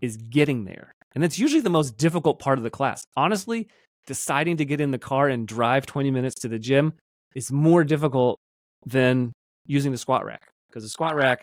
is 0.01 0.17
getting 0.17 0.65
there. 0.65 0.93
And 1.15 1.23
that's 1.23 1.39
usually 1.39 1.61
the 1.61 1.71
most 1.71 1.97
difficult 1.97 2.39
part 2.39 2.59
of 2.59 2.65
the 2.65 2.71
class. 2.71 3.05
Honestly, 3.17 3.69
deciding 4.07 4.57
to 4.59 4.65
get 4.65 4.81
in 4.81 4.91
the 4.91 4.99
car 4.99 5.29
and 5.29 5.47
drive 5.47 5.87
20 5.87 6.11
minutes 6.11 6.35
to 6.41 6.49
the 6.49 6.59
gym 6.59 6.95
is 7.35 7.51
more 7.51 7.85
difficult 7.85 8.39
than 8.85 9.33
using 9.67 9.93
the 9.93 9.99
squat 9.99 10.25
rack 10.25 10.51
because 10.69 10.83
the 10.83 10.91
squat 10.91 11.15
rack, 11.15 11.43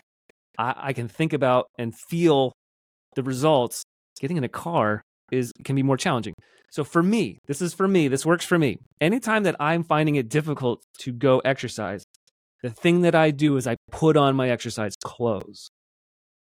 I, 0.58 0.74
I, 0.76 0.92
can 0.92 1.08
think 1.08 1.32
about 1.32 1.66
and 1.76 1.94
feel 1.94 2.52
the 3.16 3.22
results. 3.22 3.82
Getting 4.20 4.36
in 4.36 4.44
a 4.44 4.48
car 4.48 5.02
is 5.32 5.52
can 5.64 5.74
be 5.74 5.82
more 5.82 5.96
challenging. 5.96 6.34
So 6.70 6.84
for 6.84 7.02
me, 7.02 7.38
this 7.46 7.60
is 7.60 7.74
for 7.74 7.88
me, 7.88 8.08
this 8.08 8.24
works 8.24 8.44
for 8.44 8.58
me. 8.58 8.78
Anytime 9.00 9.42
that 9.42 9.56
I'm 9.58 9.82
finding 9.82 10.16
it 10.16 10.28
difficult 10.28 10.82
to 11.00 11.12
go 11.12 11.40
exercise, 11.40 12.04
the 12.62 12.70
thing 12.70 13.02
that 13.02 13.14
I 13.14 13.30
do 13.30 13.56
is 13.56 13.66
I 13.66 13.76
put 13.90 14.16
on 14.16 14.36
my 14.36 14.48
exercise 14.48 14.94
clothes. 15.04 15.68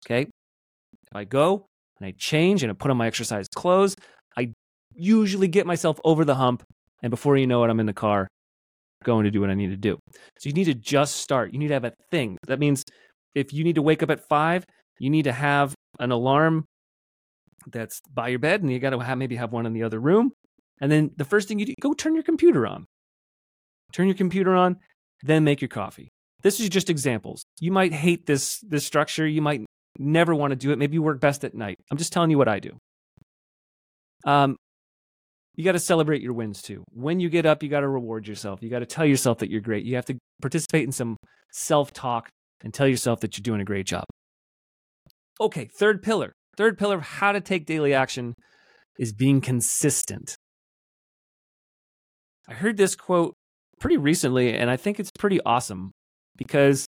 Okay? 0.05 0.21
If 0.21 1.15
I 1.15 1.23
go 1.23 1.65
and 1.99 2.07
I 2.07 2.13
change 2.17 2.63
and 2.63 2.71
I 2.71 2.73
put 2.73 2.91
on 2.91 2.97
my 2.97 3.07
exercise 3.07 3.47
clothes, 3.55 3.95
I 4.37 4.53
usually 4.93 5.47
get 5.47 5.65
myself 5.65 5.99
over 6.03 6.25
the 6.25 6.35
hump. 6.35 6.63
And 7.01 7.11
before 7.11 7.37
you 7.37 7.47
know 7.47 7.63
it, 7.63 7.69
I'm 7.69 7.79
in 7.79 7.85
the 7.85 7.93
car 7.93 8.27
going 9.03 9.23
to 9.23 9.31
do 9.31 9.39
what 9.39 9.49
I 9.49 9.53
need 9.53 9.69
to 9.69 9.77
do. 9.77 9.97
So 10.39 10.49
you 10.49 10.53
need 10.53 10.65
to 10.65 10.73
just 10.73 11.17
start. 11.17 11.53
You 11.53 11.59
need 11.59 11.69
to 11.69 11.73
have 11.73 11.85
a 11.85 11.93
thing. 12.11 12.37
That 12.47 12.59
means 12.59 12.83
if 13.35 13.53
you 13.53 13.63
need 13.63 13.75
to 13.75 13.81
wake 13.81 14.03
up 14.03 14.09
at 14.09 14.27
five, 14.27 14.65
you 14.99 15.09
need 15.09 15.23
to 15.23 15.31
have 15.31 15.73
an 15.99 16.11
alarm 16.11 16.65
that's 17.67 18.01
by 18.13 18.29
your 18.29 18.39
bed, 18.39 18.61
and 18.61 18.71
you 18.71 18.79
got 18.79 18.91
to 18.91 18.99
have, 18.99 19.17
maybe 19.17 19.35
have 19.35 19.51
one 19.51 19.65
in 19.65 19.73
the 19.73 19.83
other 19.83 19.99
room. 19.99 20.31
And 20.81 20.91
then 20.91 21.11
the 21.17 21.25
first 21.25 21.47
thing 21.47 21.59
you 21.59 21.65
do, 21.65 21.73
go 21.81 21.93
turn 21.93 22.13
your 22.13 22.23
computer 22.23 22.65
on. 22.65 22.85
Turn 23.93 24.07
your 24.07 24.15
computer 24.15 24.55
on, 24.55 24.77
then 25.23 25.43
make 25.43 25.61
your 25.61 25.67
coffee. 25.67 26.09
This 26.41 26.59
is 26.59 26.69
just 26.69 26.89
examples. 26.89 27.43
You 27.59 27.71
might 27.71 27.91
hate 27.91 28.25
this 28.25 28.59
this 28.61 28.85
structure. 28.85 29.27
You 29.27 29.41
might 29.41 29.65
never 29.97 30.33
want 30.33 30.51
to 30.51 30.55
do 30.55 30.71
it. 30.71 30.77
Maybe 30.77 30.93
you 30.93 31.01
work 31.01 31.19
best 31.19 31.43
at 31.43 31.53
night. 31.53 31.77
I'm 31.91 31.97
just 31.97 32.13
telling 32.13 32.29
you 32.29 32.37
what 32.37 32.47
I 32.47 32.59
do. 32.59 32.77
Um, 34.25 34.55
you 35.55 35.65
got 35.65 35.73
to 35.73 35.79
celebrate 35.79 36.21
your 36.21 36.33
wins 36.33 36.61
too. 36.61 36.83
When 36.93 37.19
you 37.19 37.29
get 37.29 37.45
up, 37.45 37.63
you 37.63 37.69
got 37.69 37.81
to 37.81 37.87
reward 37.87 38.27
yourself. 38.27 38.61
You 38.61 38.69
got 38.69 38.79
to 38.79 38.85
tell 38.85 39.05
yourself 39.05 39.39
that 39.39 39.49
you're 39.49 39.59
great. 39.59 39.85
You 39.85 39.95
have 39.95 40.05
to 40.05 40.17
participate 40.41 40.85
in 40.85 40.91
some 40.91 41.17
self 41.51 41.91
talk 41.91 42.29
and 42.63 42.73
tell 42.73 42.87
yourself 42.87 43.19
that 43.21 43.37
you're 43.37 43.43
doing 43.43 43.59
a 43.59 43.65
great 43.65 43.85
job. 43.85 44.05
Okay, 45.41 45.69
third 45.77 46.01
pillar 46.01 46.31
Third 46.59 46.77
pillar 46.77 46.95
of 46.95 47.03
how 47.03 47.31
to 47.31 47.39
take 47.39 47.65
daily 47.65 47.93
action 47.93 48.35
is 48.97 49.13
being 49.13 49.39
consistent. 49.39 50.35
I 52.49 52.53
heard 52.53 52.75
this 52.75 52.97
quote 52.97 53.33
pretty 53.79 53.95
recently, 53.95 54.53
and 54.53 54.69
I 54.69 54.75
think 54.75 54.99
it's 54.99 55.09
pretty 55.17 55.39
awesome 55.45 55.91
because 56.35 56.85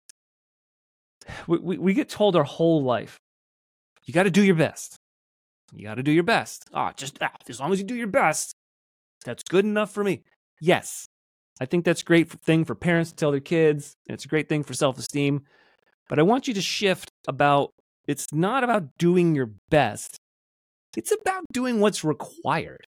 we, 1.47 1.59
we, 1.59 1.79
we 1.79 1.95
get 1.95 2.09
told 2.09 2.35
our 2.35 2.43
whole 2.43 2.83
life 2.83 3.17
you 4.07 4.13
got 4.13 4.25
to 4.25 4.31
do 4.33 4.43
your 4.43 4.57
best. 4.57 4.97
You 5.73 5.85
got 5.85 5.95
to 5.95 6.03
do 6.03 6.11
your 6.11 6.25
best. 6.25 6.65
Ah, 6.75 6.89
oh, 6.89 6.93
just 6.97 7.19
ah, 7.21 7.31
as 7.49 7.61
long 7.61 7.73
as 7.73 7.79
you 7.79 7.85
do 7.87 7.95
your 7.95 8.09
best, 8.09 8.53
that's 9.25 9.45
good 9.45 9.65
enough 9.65 9.93
for 9.93 10.03
me. 10.03 10.25
Yes, 10.61 11.07
I 11.61 11.67
think 11.67 11.85
that's 11.85 12.03
a 12.03 12.05
great 12.05 12.29
thing 12.29 12.65
for 12.65 12.75
parents 12.75 13.11
to 13.11 13.17
tell 13.17 13.31
their 13.31 13.39
kids, 13.39 13.95
and 14.09 14.15
it's 14.15 14.25
a 14.25 14.29
great 14.29 14.49
thing 14.49 14.65
for 14.65 14.75
self 14.75 14.99
esteem. 14.99 15.43
But 16.09 16.19
I 16.19 16.23
want 16.23 16.49
you 16.49 16.55
to 16.55 16.61
shift 16.61 17.09
about 17.29 17.71
it's 18.11 18.27
not 18.33 18.65
about 18.65 18.89
doing 18.99 19.37
your 19.37 19.53
best, 19.71 20.17
it's 20.97 21.13
about 21.13 21.45
doing 21.53 21.79
what's 21.79 22.03
required. 22.03 22.85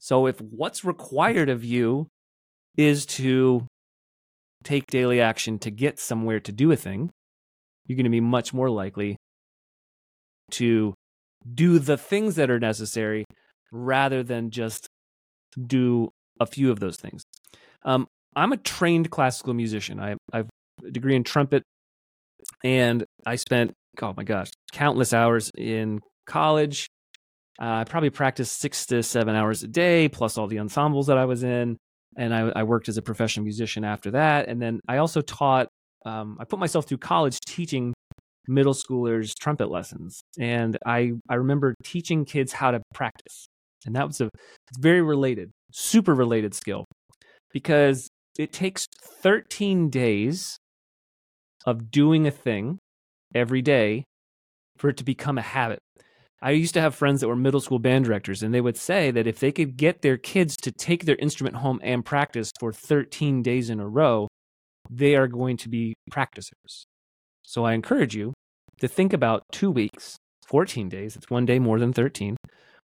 So, 0.00 0.26
if 0.26 0.40
what's 0.40 0.84
required 0.84 1.48
of 1.48 1.64
you 1.64 2.08
is 2.76 3.06
to 3.06 3.64
take 4.64 4.88
daily 4.88 5.20
action 5.20 5.60
to 5.60 5.70
get 5.70 6.00
somewhere 6.00 6.40
to 6.40 6.50
do 6.50 6.72
a 6.72 6.76
thing, 6.76 7.10
you're 7.86 7.96
going 7.96 8.04
to 8.04 8.10
be 8.10 8.20
much 8.20 8.52
more 8.52 8.68
likely 8.68 9.16
to 10.52 10.94
do 11.54 11.78
the 11.78 11.96
things 11.96 12.34
that 12.34 12.50
are 12.50 12.58
necessary 12.58 13.24
rather 13.70 14.24
than 14.24 14.50
just 14.50 14.88
do 15.64 16.10
a 16.40 16.46
few 16.46 16.72
of 16.72 16.80
those 16.80 16.96
things. 16.96 17.22
Um, 17.84 18.08
I'm 18.34 18.52
a 18.52 18.56
trained 18.56 19.12
classical 19.12 19.54
musician. 19.54 20.00
I, 20.00 20.16
I 20.32 20.38
have 20.38 20.48
a 20.84 20.90
degree 20.90 21.14
in 21.14 21.22
trumpet, 21.22 21.62
and 22.64 23.04
I 23.24 23.36
spent 23.36 23.74
oh 24.02 24.14
my 24.16 24.24
gosh, 24.24 24.50
countless 24.72 25.12
hours 25.12 25.50
in 25.56 26.00
college. 26.26 26.88
Uh, 27.60 27.82
I 27.82 27.84
probably 27.84 28.10
practiced 28.10 28.60
six 28.60 28.86
to 28.86 29.02
seven 29.02 29.34
hours 29.34 29.62
a 29.64 29.68
day, 29.68 30.08
plus 30.08 30.38
all 30.38 30.46
the 30.46 30.60
ensembles 30.60 31.08
that 31.08 31.18
I 31.18 31.24
was 31.24 31.42
in. 31.42 31.76
and 32.16 32.34
I, 32.34 32.52
I 32.54 32.62
worked 32.64 32.88
as 32.88 32.96
a 32.96 33.02
professional 33.02 33.44
musician 33.44 33.84
after 33.84 34.12
that. 34.12 34.48
And 34.48 34.60
then 34.60 34.80
I 34.88 34.98
also 34.98 35.20
taught. 35.20 35.68
Um, 36.06 36.36
I 36.40 36.44
put 36.44 36.60
myself 36.60 36.86
through 36.86 36.98
college 36.98 37.38
teaching 37.40 37.92
middle 38.46 38.72
schoolers 38.72 39.34
trumpet 39.38 39.70
lessons, 39.70 40.20
and 40.38 40.78
I 40.86 41.12
I 41.28 41.34
remember 41.34 41.74
teaching 41.84 42.24
kids 42.24 42.52
how 42.52 42.70
to 42.70 42.80
practice, 42.94 43.46
and 43.84 43.94
that 43.96 44.06
was 44.06 44.20
a 44.20 44.30
very 44.78 45.02
related, 45.02 45.50
super 45.72 46.14
related 46.14 46.54
skill, 46.54 46.84
because 47.52 48.08
it 48.38 48.52
takes 48.52 48.86
13 49.22 49.90
days 49.90 50.56
of 51.66 51.90
doing 51.90 52.26
a 52.26 52.30
thing 52.30 52.78
every 53.34 53.62
day 53.62 54.04
for 54.76 54.90
it 54.90 54.96
to 54.98 55.04
become 55.04 55.38
a 55.38 55.42
habit. 55.42 55.80
I 56.40 56.52
used 56.52 56.74
to 56.74 56.80
have 56.80 56.94
friends 56.94 57.20
that 57.20 57.28
were 57.28 57.36
middle 57.36 57.60
school 57.60 57.80
band 57.80 58.04
directors, 58.04 58.42
and 58.42 58.54
they 58.54 58.60
would 58.60 58.76
say 58.76 59.10
that 59.10 59.26
if 59.26 59.40
they 59.40 59.50
could 59.50 59.76
get 59.76 60.02
their 60.02 60.16
kids 60.16 60.56
to 60.58 60.70
take 60.70 61.04
their 61.04 61.16
instrument 61.16 61.56
home 61.56 61.80
and 61.82 62.04
practice 62.04 62.52
for 62.60 62.72
13 62.72 63.42
days 63.42 63.70
in 63.70 63.80
a 63.80 63.88
row, 63.88 64.28
they 64.88 65.16
are 65.16 65.26
going 65.26 65.56
to 65.58 65.68
be 65.68 65.94
practicers. 66.10 66.86
So 67.42 67.64
I 67.64 67.72
encourage 67.72 68.14
you 68.14 68.34
to 68.80 68.86
think 68.86 69.12
about 69.12 69.42
two 69.50 69.70
weeks, 69.70 70.16
14 70.46 70.88
days, 70.88 71.16
it's 71.16 71.28
one 71.28 71.44
day 71.44 71.58
more 71.58 71.80
than 71.80 71.92
13, 71.92 72.36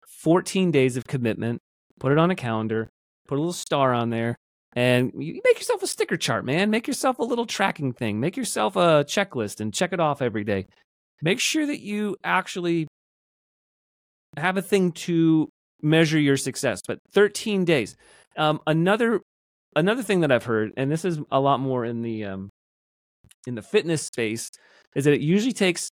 14 0.06 0.72
days 0.72 0.96
of 0.96 1.06
commitment, 1.06 1.60
put 2.00 2.12
it 2.12 2.20
on 2.20 2.30
a 2.30 2.36
calendar, 2.36 2.90
put 3.28 3.36
a 3.36 3.42
little 3.42 3.52
star 3.52 3.94
on 3.94 4.12
there, 4.12 4.36
and 4.74 5.12
you 5.18 5.42
make 5.44 5.58
yourself 5.58 5.82
a 5.82 5.88
sticker 5.88 6.18
chart, 6.18 6.46
man. 6.46 6.70
Make 6.70 6.88
yourself 6.88 7.20
a 7.20 7.24
little 7.24 7.46
tracking 7.46 7.92
thing. 7.92 8.20
Make 8.20 8.38
yourself 8.38 8.76
a 8.76 9.04
checklist 9.04 9.60
and 9.60 9.74
check 9.74 9.94
it 9.94 10.00
off 10.00 10.22
every 10.22 10.44
day. 10.44 10.68
Make 11.22 11.40
sure 11.40 11.66
that 11.66 11.80
you 11.80 12.16
actually 12.24 12.88
have 14.38 14.58
a 14.58 14.62
thing 14.62 14.92
to 14.92 15.50
measure 15.82 16.20
your 16.20 16.38
success. 16.38 16.82
But 16.88 17.00
13 17.14 17.66
days. 17.66 17.96
Um, 18.38 18.62
another 18.68 19.22
another 19.76 20.04
thing 20.04 20.22
that 20.22 20.32
I've 20.32 20.46
heard, 20.46 20.72
and 20.78 20.92
this 20.92 21.04
is 21.04 21.20
a 21.32 21.40
lot 21.40 21.60
more 21.60 21.84
in 21.84 22.04
the 22.04 22.26
um, 22.26 22.50
in 23.48 23.56
the 23.56 23.62
fitness 23.62 24.04
space, 24.04 24.50
is 24.96 25.06
that 25.06 25.14
it 25.14 25.22
usually 25.22 25.54
takes 25.54 25.90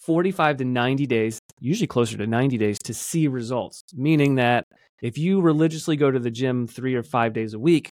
45 0.00 0.58
to 0.58 0.64
90 0.64 1.06
days, 1.06 1.38
usually 1.60 1.86
closer 1.86 2.16
to 2.18 2.26
90 2.26 2.58
days, 2.58 2.78
to 2.84 2.92
see 2.92 3.26
results. 3.26 3.82
Meaning 3.94 4.34
that 4.36 4.64
if 5.02 5.16
you 5.16 5.40
religiously 5.40 5.96
go 5.96 6.10
to 6.10 6.18
the 6.18 6.30
gym 6.30 6.66
three 6.66 6.94
or 6.94 7.02
five 7.02 7.32
days 7.32 7.54
a 7.54 7.58
week, 7.58 7.90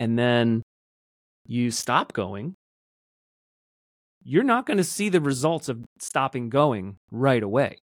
and 0.00 0.18
then 0.18 0.62
you 1.46 1.70
stop 1.70 2.12
going, 2.12 2.54
you're 4.22 4.42
not 4.42 4.66
going 4.66 4.78
to 4.78 4.84
see 4.84 5.08
the 5.08 5.20
results 5.20 5.68
of 5.68 5.84
stopping 5.98 6.48
going 6.48 6.96
right 7.10 7.42
away. 7.42 7.76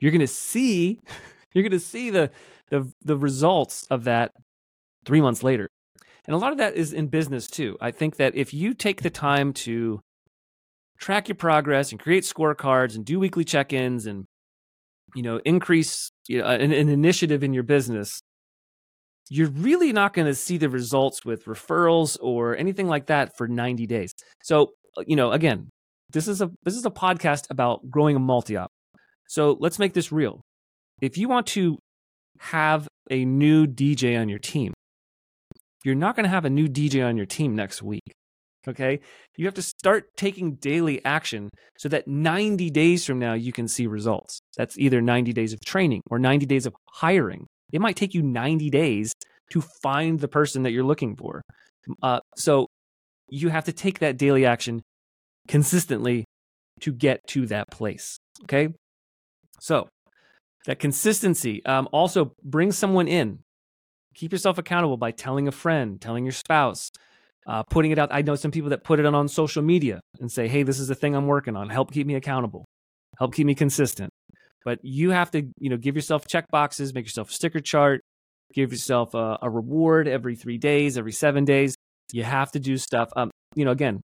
You're 0.00 0.12
going 0.12 0.20
to 0.20 0.26
see 0.26 1.00
you're 1.54 1.62
going 1.62 1.70
to 1.72 1.80
see 1.80 2.10
the, 2.10 2.30
the 2.70 2.90
the 3.02 3.16
results 3.16 3.86
of 3.90 4.04
that 4.04 4.32
3 5.04 5.20
months 5.20 5.42
later. 5.42 5.68
And 6.26 6.34
a 6.34 6.38
lot 6.38 6.52
of 6.52 6.58
that 6.58 6.74
is 6.74 6.92
in 6.92 7.06
business 7.06 7.46
too. 7.46 7.76
I 7.80 7.92
think 7.92 8.16
that 8.16 8.34
if 8.34 8.52
you 8.52 8.74
take 8.74 9.02
the 9.02 9.10
time 9.10 9.52
to 9.52 10.00
track 10.98 11.28
your 11.28 11.36
progress 11.36 11.92
and 11.92 12.00
create 12.00 12.24
scorecards 12.24 12.96
and 12.96 13.04
do 13.04 13.20
weekly 13.20 13.44
check-ins 13.44 14.06
and 14.06 14.24
you 15.14 15.22
know 15.22 15.40
increase 15.44 16.10
you 16.26 16.38
know, 16.38 16.46
an, 16.46 16.72
an 16.72 16.88
initiative 16.88 17.44
in 17.44 17.52
your 17.52 17.62
business 17.62 18.22
you're 19.28 19.50
really 19.50 19.92
not 19.92 20.12
going 20.12 20.26
to 20.26 20.34
see 20.34 20.56
the 20.56 20.68
results 20.68 21.24
with 21.24 21.44
referrals 21.46 22.16
or 22.20 22.56
anything 22.56 22.86
like 22.86 23.06
that 23.06 23.36
for 23.36 23.48
90 23.48 23.86
days. 23.86 24.12
So, 24.42 24.72
uh, 24.96 25.02
you 25.06 25.16
know, 25.16 25.32
again, 25.32 25.70
this 26.12 26.28
is 26.28 26.40
a 26.40 26.50
this 26.62 26.76
is 26.76 26.86
a 26.86 26.90
podcast 26.90 27.50
about 27.50 27.90
growing 27.90 28.16
a 28.16 28.20
multi-op. 28.20 28.70
So, 29.28 29.56
let's 29.58 29.78
make 29.78 29.92
this 29.92 30.12
real. 30.12 30.40
If 31.00 31.18
you 31.18 31.28
want 31.28 31.46
to 31.48 31.78
have 32.38 32.88
a 33.10 33.24
new 33.24 33.66
DJ 33.66 34.20
on 34.20 34.28
your 34.28 34.38
team, 34.38 34.72
you're 35.84 35.94
not 35.94 36.16
going 36.16 36.24
to 36.24 36.30
have 36.30 36.44
a 36.44 36.50
new 36.50 36.68
DJ 36.68 37.06
on 37.06 37.16
your 37.16 37.26
team 37.26 37.54
next 37.54 37.82
week. 37.82 38.12
Okay? 38.68 39.00
You 39.36 39.44
have 39.44 39.54
to 39.54 39.62
start 39.62 40.06
taking 40.16 40.54
daily 40.56 41.04
action 41.04 41.50
so 41.78 41.88
that 41.88 42.08
90 42.08 42.70
days 42.70 43.04
from 43.06 43.18
now 43.18 43.34
you 43.34 43.52
can 43.52 43.68
see 43.68 43.86
results. 43.86 44.40
That's 44.56 44.76
either 44.78 45.00
90 45.00 45.32
days 45.32 45.52
of 45.52 45.60
training 45.64 46.02
or 46.10 46.18
90 46.18 46.46
days 46.46 46.66
of 46.66 46.74
hiring 46.94 47.46
it 47.72 47.80
might 47.80 47.96
take 47.96 48.14
you 48.14 48.22
90 48.22 48.70
days 48.70 49.12
to 49.50 49.60
find 49.60 50.20
the 50.20 50.28
person 50.28 50.62
that 50.62 50.72
you're 50.72 50.84
looking 50.84 51.16
for. 51.16 51.42
Uh, 52.02 52.20
so 52.36 52.66
you 53.28 53.48
have 53.48 53.64
to 53.64 53.72
take 53.72 54.00
that 54.00 54.16
daily 54.16 54.44
action 54.44 54.82
consistently 55.48 56.24
to 56.80 56.92
get 56.92 57.26
to 57.28 57.46
that 57.46 57.70
place. 57.70 58.18
Okay. 58.44 58.68
So 59.60 59.88
that 60.66 60.78
consistency 60.78 61.64
um, 61.64 61.88
also 61.92 62.32
brings 62.42 62.76
someone 62.76 63.08
in. 63.08 63.40
Keep 64.14 64.32
yourself 64.32 64.58
accountable 64.58 64.96
by 64.96 65.10
telling 65.10 65.46
a 65.46 65.52
friend, 65.52 66.00
telling 66.00 66.24
your 66.24 66.32
spouse, 66.32 66.90
uh, 67.46 67.62
putting 67.64 67.90
it 67.90 67.98
out. 67.98 68.08
I 68.12 68.22
know 68.22 68.34
some 68.34 68.50
people 68.50 68.70
that 68.70 68.82
put 68.82 68.98
it 68.98 69.06
on, 69.06 69.14
on 69.14 69.28
social 69.28 69.62
media 69.62 70.00
and 70.20 70.30
say, 70.30 70.48
hey, 70.48 70.62
this 70.62 70.78
is 70.78 70.88
the 70.88 70.94
thing 70.94 71.14
I'm 71.14 71.26
working 71.26 71.56
on. 71.56 71.70
Help 71.70 71.92
keep 71.92 72.06
me 72.06 72.14
accountable, 72.14 72.64
help 73.18 73.34
keep 73.34 73.46
me 73.46 73.54
consistent. 73.54 74.10
But 74.66 74.80
you 74.82 75.10
have 75.10 75.30
to, 75.30 75.44
you 75.60 75.70
know, 75.70 75.76
give 75.76 75.94
yourself 75.94 76.26
check 76.26 76.48
boxes, 76.50 76.92
make 76.92 77.04
yourself 77.04 77.30
a 77.30 77.32
sticker 77.32 77.60
chart, 77.60 78.00
give 78.52 78.72
yourself 78.72 79.14
a, 79.14 79.38
a 79.40 79.48
reward 79.48 80.08
every 80.08 80.34
three 80.34 80.58
days, 80.58 80.98
every 80.98 81.12
seven 81.12 81.44
days. 81.44 81.76
You 82.12 82.24
have 82.24 82.50
to 82.50 82.58
do 82.58 82.76
stuff. 82.76 83.08
Um, 83.14 83.30
you 83.54 83.64
know, 83.64 83.70
again, 83.70 84.00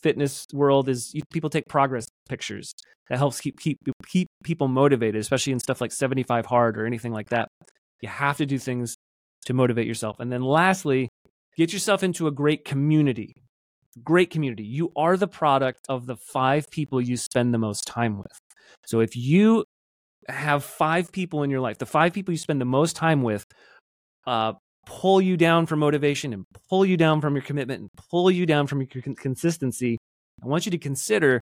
fitness 0.00 0.46
world 0.52 0.88
is 0.88 1.12
you, 1.12 1.22
people 1.32 1.50
take 1.50 1.64
progress 1.68 2.06
pictures. 2.28 2.72
That 3.08 3.18
helps 3.18 3.40
keep 3.40 3.58
keep 3.58 3.78
keep 4.06 4.28
people 4.44 4.68
motivated, 4.68 5.20
especially 5.20 5.54
in 5.54 5.58
stuff 5.58 5.80
like 5.80 5.90
75 5.90 6.46
hard 6.46 6.78
or 6.78 6.86
anything 6.86 7.12
like 7.12 7.30
that. 7.30 7.48
You 8.00 8.08
have 8.08 8.36
to 8.36 8.46
do 8.46 8.60
things 8.60 8.94
to 9.46 9.54
motivate 9.54 9.88
yourself. 9.88 10.20
And 10.20 10.30
then 10.30 10.42
lastly, 10.42 11.08
get 11.56 11.72
yourself 11.72 12.04
into 12.04 12.28
a 12.28 12.30
great 12.30 12.64
community. 12.64 13.34
Great 14.04 14.30
community. 14.30 14.62
You 14.62 14.92
are 14.94 15.16
the 15.16 15.26
product 15.26 15.80
of 15.88 16.06
the 16.06 16.16
five 16.16 16.70
people 16.70 17.00
you 17.00 17.16
spend 17.16 17.52
the 17.52 17.58
most 17.58 17.88
time 17.88 18.18
with. 18.18 18.38
So 18.86 19.00
if 19.00 19.16
you 19.16 19.64
have 20.30 20.64
five 20.64 21.12
people 21.12 21.42
in 21.42 21.50
your 21.50 21.60
life, 21.60 21.78
the 21.78 21.86
five 21.86 22.12
people 22.12 22.32
you 22.32 22.38
spend 22.38 22.60
the 22.60 22.66
most 22.66 22.96
time 22.96 23.22
with, 23.22 23.44
uh, 24.26 24.52
pull 24.86 25.20
you 25.20 25.36
down 25.36 25.66
from 25.66 25.78
motivation 25.78 26.32
and 26.32 26.44
pull 26.68 26.84
you 26.84 26.96
down 26.96 27.20
from 27.20 27.34
your 27.34 27.42
commitment 27.42 27.80
and 27.80 27.90
pull 28.10 28.30
you 28.30 28.46
down 28.46 28.66
from 28.66 28.80
your 28.80 29.02
consistency. 29.14 29.98
I 30.42 30.46
want 30.46 30.66
you 30.66 30.70
to 30.72 30.78
consider 30.78 31.40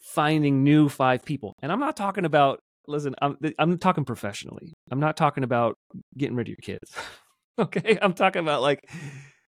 finding 0.00 0.62
new 0.62 0.88
five 0.88 1.24
people. 1.24 1.54
And 1.62 1.72
I'm 1.72 1.80
not 1.80 1.96
talking 1.96 2.24
about, 2.24 2.60
listen, 2.86 3.14
I'm, 3.20 3.36
I'm 3.58 3.78
talking 3.78 4.04
professionally. 4.04 4.72
I'm 4.90 5.00
not 5.00 5.16
talking 5.16 5.44
about 5.44 5.76
getting 6.16 6.36
rid 6.36 6.48
of 6.48 6.50
your 6.50 6.56
kids. 6.62 6.94
okay. 7.58 7.98
I'm 8.00 8.14
talking 8.14 8.42
about 8.42 8.62
like 8.62 8.88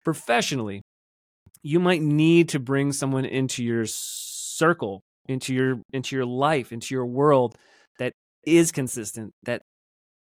professionally. 0.05 0.83
You 1.63 1.81
might 1.81 2.03
need 2.03 2.51
to 2.51 2.59
bring 2.59 2.93
someone 2.93 3.25
into 3.25 3.63
your 3.63 3.85
circle, 3.87 5.03
into 5.29 5.55
your 5.55 5.83
into 5.93 6.17
your 6.17 6.25
life, 6.25 6.73
into 6.73 6.95
your 6.95 7.07
world 7.07 7.57
is 8.45 8.73
consistent, 8.73 9.33
that 9.45 9.63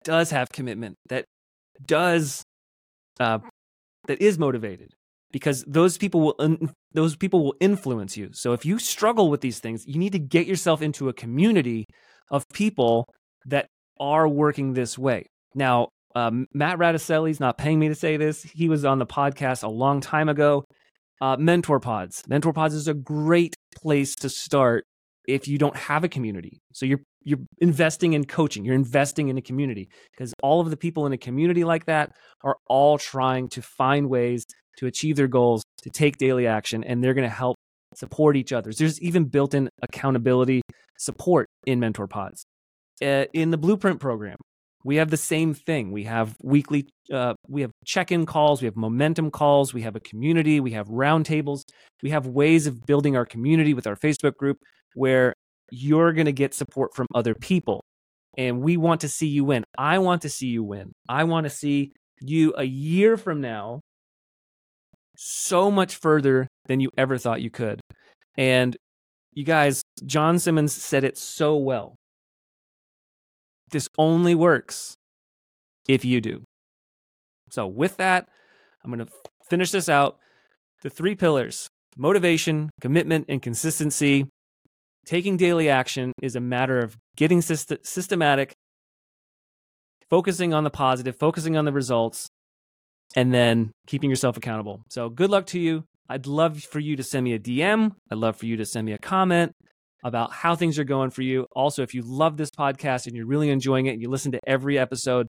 does 0.04 0.30
have 0.30 0.48
commitment, 0.50 0.96
that 1.09 1.24
does 1.85 2.42
uh, 3.18 3.38
that 4.06 4.20
is 4.20 4.38
motivated, 4.38 4.92
because 5.30 5.64
those 5.66 5.98
people 5.98 6.20
will 6.20 6.35
un- 6.38 6.72
those 6.92 7.16
people 7.16 7.44
will 7.44 7.54
influence 7.61 8.16
you. 8.16 8.30
So 8.33 8.52
if 8.52 8.64
you 8.64 8.78
struggle 8.78 9.30
with 9.30 9.40
these 9.40 9.59
things, 9.59 9.87
you 9.87 9.98
need 9.98 10.12
to 10.12 10.18
get 10.18 10.46
yourself 10.46 10.83
into 10.83 11.09
a 11.09 11.12
community 11.12 11.87
of 12.30 12.44
people 12.52 13.06
that 13.46 13.66
are 13.98 14.26
working 14.26 14.72
this 14.72 14.98
way. 14.98 15.26
Now, 15.54 15.88
um, 16.14 16.46
Matt 16.52 16.78
Radicelli's 16.78 17.40
not 17.40 17.59
paying 17.59 17.78
me 17.78 17.88
to 17.88 17.94
say 17.94 18.16
this. 18.16 18.42
He 18.42 18.68
was 18.68 18.85
on 18.85 18.98
the 18.98 19.06
podcast 19.06 19.62
a 19.62 19.68
long 19.68 20.00
time 20.00 20.28
ago. 20.28 20.64
Uh, 21.20 21.37
Mentor 21.38 21.80
Pods. 21.80 22.22
Mentor 22.28 22.52
Pods 22.52 22.74
is 22.74 22.88
a 22.88 22.94
great 22.94 23.54
place 23.74 24.14
to 24.16 24.28
start 24.28 24.85
if 25.28 25.46
you 25.46 25.59
don't 25.59 25.76
have 25.76 26.02
a 26.02 26.09
community. 26.09 26.61
So 26.72 26.87
you're 26.87 27.02
you're 27.22 27.40
investing 27.59 28.12
in 28.14 28.24
coaching, 28.24 28.64
you're 28.64 28.74
investing 28.74 29.28
in 29.28 29.37
a 29.38 29.42
community 29.42 29.88
because 30.12 30.33
all 30.42 30.61
of 30.61 30.70
the 30.70 30.76
people 30.76 31.06
in 31.06 31.12
a 31.12 31.18
community 31.18 31.64
like 31.64 31.87
that 31.87 32.12
are 32.42 32.56
all 32.66 32.98
trying 32.98 33.48
to 33.48 33.62
find 33.62 34.09
ways 34.09 34.46
to 34.78 34.87
achieve 34.87 35.16
their 35.16 35.28
goals, 35.28 35.62
to 35.83 35.90
take 35.90 36.16
daily 36.16 36.46
action, 36.46 36.83
and 36.85 37.02
they're 37.02 37.14
going 37.14 37.28
to 37.28 37.35
help 37.35 37.56
support 37.94 38.37
each 38.37 38.52
other. 38.52 38.72
There's 38.72 39.00
even 39.00 39.24
built 39.24 39.54
in 39.54 39.68
accountability 39.83 40.62
support 40.98 41.46
in 41.66 41.80
Mentor 41.80 42.06
Pods. 42.06 42.44
Uh, 43.02 43.24
in 43.33 43.50
the 43.50 43.59
Blueprint 43.59 44.00
program, 44.00 44.37
we 44.85 44.96
have 44.96 45.11
the 45.11 45.16
same 45.16 45.52
thing. 45.52 45.92
We 45.92 46.04
have 46.04 46.37
weekly, 46.42 46.88
uh, 47.12 47.35
we 47.48 47.61
have 47.62 47.70
check 47.85 48.12
in 48.12 48.24
calls, 48.26 48.62
we 48.62 48.66
have 48.66 48.76
momentum 48.76 49.30
calls, 49.30 49.74
we 49.74 49.83
have 49.83 49.96
a 49.96 50.00
community, 50.00 50.61
we 50.61 50.72
have 50.72 50.88
roundtables, 50.88 51.62
we 52.02 52.11
have 52.11 52.26
ways 52.26 52.66
of 52.66 52.87
building 52.87 53.16
our 53.16 53.26
community 53.26 53.74
with 53.74 53.87
our 53.87 53.96
Facebook 53.96 54.37
group 54.37 54.59
where 54.94 55.35
you're 55.70 56.12
going 56.12 56.26
to 56.26 56.33
get 56.33 56.54
support 56.54 56.94
from 56.94 57.06
other 57.14 57.35
people. 57.35 57.83
And 58.37 58.61
we 58.62 58.76
want 58.76 59.00
to 59.02 59.09
see 59.09 59.26
you 59.26 59.44
win. 59.44 59.64
I 59.76 59.98
want 59.98 60.22
to 60.22 60.28
see 60.28 60.46
you 60.46 60.62
win. 60.62 60.92
I 61.09 61.24
want 61.24 61.44
to 61.44 61.50
see 61.50 61.92
you 62.20 62.54
a 62.56 62.64
year 62.64 63.16
from 63.16 63.40
now 63.40 63.80
so 65.16 65.70
much 65.70 65.96
further 65.96 66.46
than 66.66 66.80
you 66.80 66.90
ever 66.96 67.18
thought 67.18 67.42
you 67.42 67.50
could. 67.50 67.80
And 68.37 68.76
you 69.33 69.44
guys, 69.44 69.83
John 70.06 70.38
Simmons 70.38 70.72
said 70.72 71.04
it 71.04 71.18
so 71.18 71.56
well. 71.56 71.96
This 73.70 73.88
only 73.98 74.35
works 74.35 74.94
if 75.88 76.04
you 76.04 76.20
do. 76.20 76.42
So, 77.50 77.66
with 77.66 77.96
that, 77.98 78.28
I'm 78.83 78.90
going 78.90 79.04
to 79.04 79.12
finish 79.48 79.70
this 79.70 79.88
out. 79.88 80.18
The 80.83 80.90
three 80.90 81.14
pillars 81.14 81.68
motivation, 81.96 82.70
commitment, 82.80 83.26
and 83.28 83.42
consistency. 83.42 84.26
Taking 85.11 85.37
daily 85.37 85.68
action 85.68 86.12
is 86.23 86.37
a 86.37 86.40
matter 86.40 86.79
of 86.79 86.96
getting 87.16 87.40
syst- 87.40 87.85
systematic, 87.85 88.55
focusing 90.09 90.55
on 90.55 90.62
the 90.62 90.70
positive, 90.70 91.16
focusing 91.16 91.57
on 91.57 91.64
the 91.64 91.73
results, 91.73 92.29
and 93.16 93.35
then 93.35 93.73
keeping 93.88 94.09
yourself 94.09 94.37
accountable. 94.37 94.85
So, 94.88 95.09
good 95.09 95.29
luck 95.29 95.46
to 95.46 95.59
you. 95.59 95.83
I'd 96.09 96.29
love 96.29 96.62
for 96.62 96.79
you 96.79 96.94
to 96.94 97.03
send 97.03 97.25
me 97.25 97.33
a 97.33 97.40
DM. 97.40 97.90
I'd 98.09 98.18
love 98.18 98.37
for 98.37 98.46
you 98.46 98.57
to 98.59 98.64
send 98.64 98.87
me 98.87 98.92
a 98.92 98.99
comment 98.99 99.51
about 100.05 100.31
how 100.33 100.55
things 100.55 100.79
are 100.79 100.85
going 100.85 101.11
for 101.11 101.23
you. 101.23 101.44
Also, 101.57 101.83
if 101.83 101.92
you 101.92 102.03
love 102.03 102.37
this 102.37 102.51
podcast 102.53 103.09
and 103.09 103.16
you're 103.16 103.27
really 103.27 103.51
enjoying 103.51 103.87
it 103.87 103.94
and 103.94 104.01
you 104.01 104.09
listen 104.09 104.31
to 104.31 104.40
every 104.46 104.79
episode, 104.79 105.27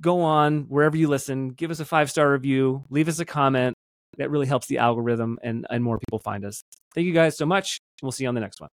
go 0.00 0.22
on 0.22 0.62
wherever 0.62 0.96
you 0.96 1.06
listen, 1.06 1.50
give 1.50 1.70
us 1.70 1.78
a 1.78 1.84
five 1.84 2.10
star 2.10 2.32
review, 2.32 2.82
leave 2.90 3.06
us 3.06 3.20
a 3.20 3.24
comment. 3.24 3.76
That 4.18 4.32
really 4.32 4.48
helps 4.48 4.66
the 4.66 4.78
algorithm 4.78 5.38
and, 5.44 5.64
and 5.70 5.84
more 5.84 6.00
people 6.00 6.18
find 6.18 6.44
us. 6.44 6.64
Thank 6.92 7.06
you 7.06 7.12
guys 7.12 7.36
so 7.36 7.46
much. 7.46 7.78
We'll 8.02 8.10
see 8.10 8.24
you 8.24 8.28
on 8.28 8.34
the 8.34 8.40
next 8.40 8.60
one. 8.60 8.68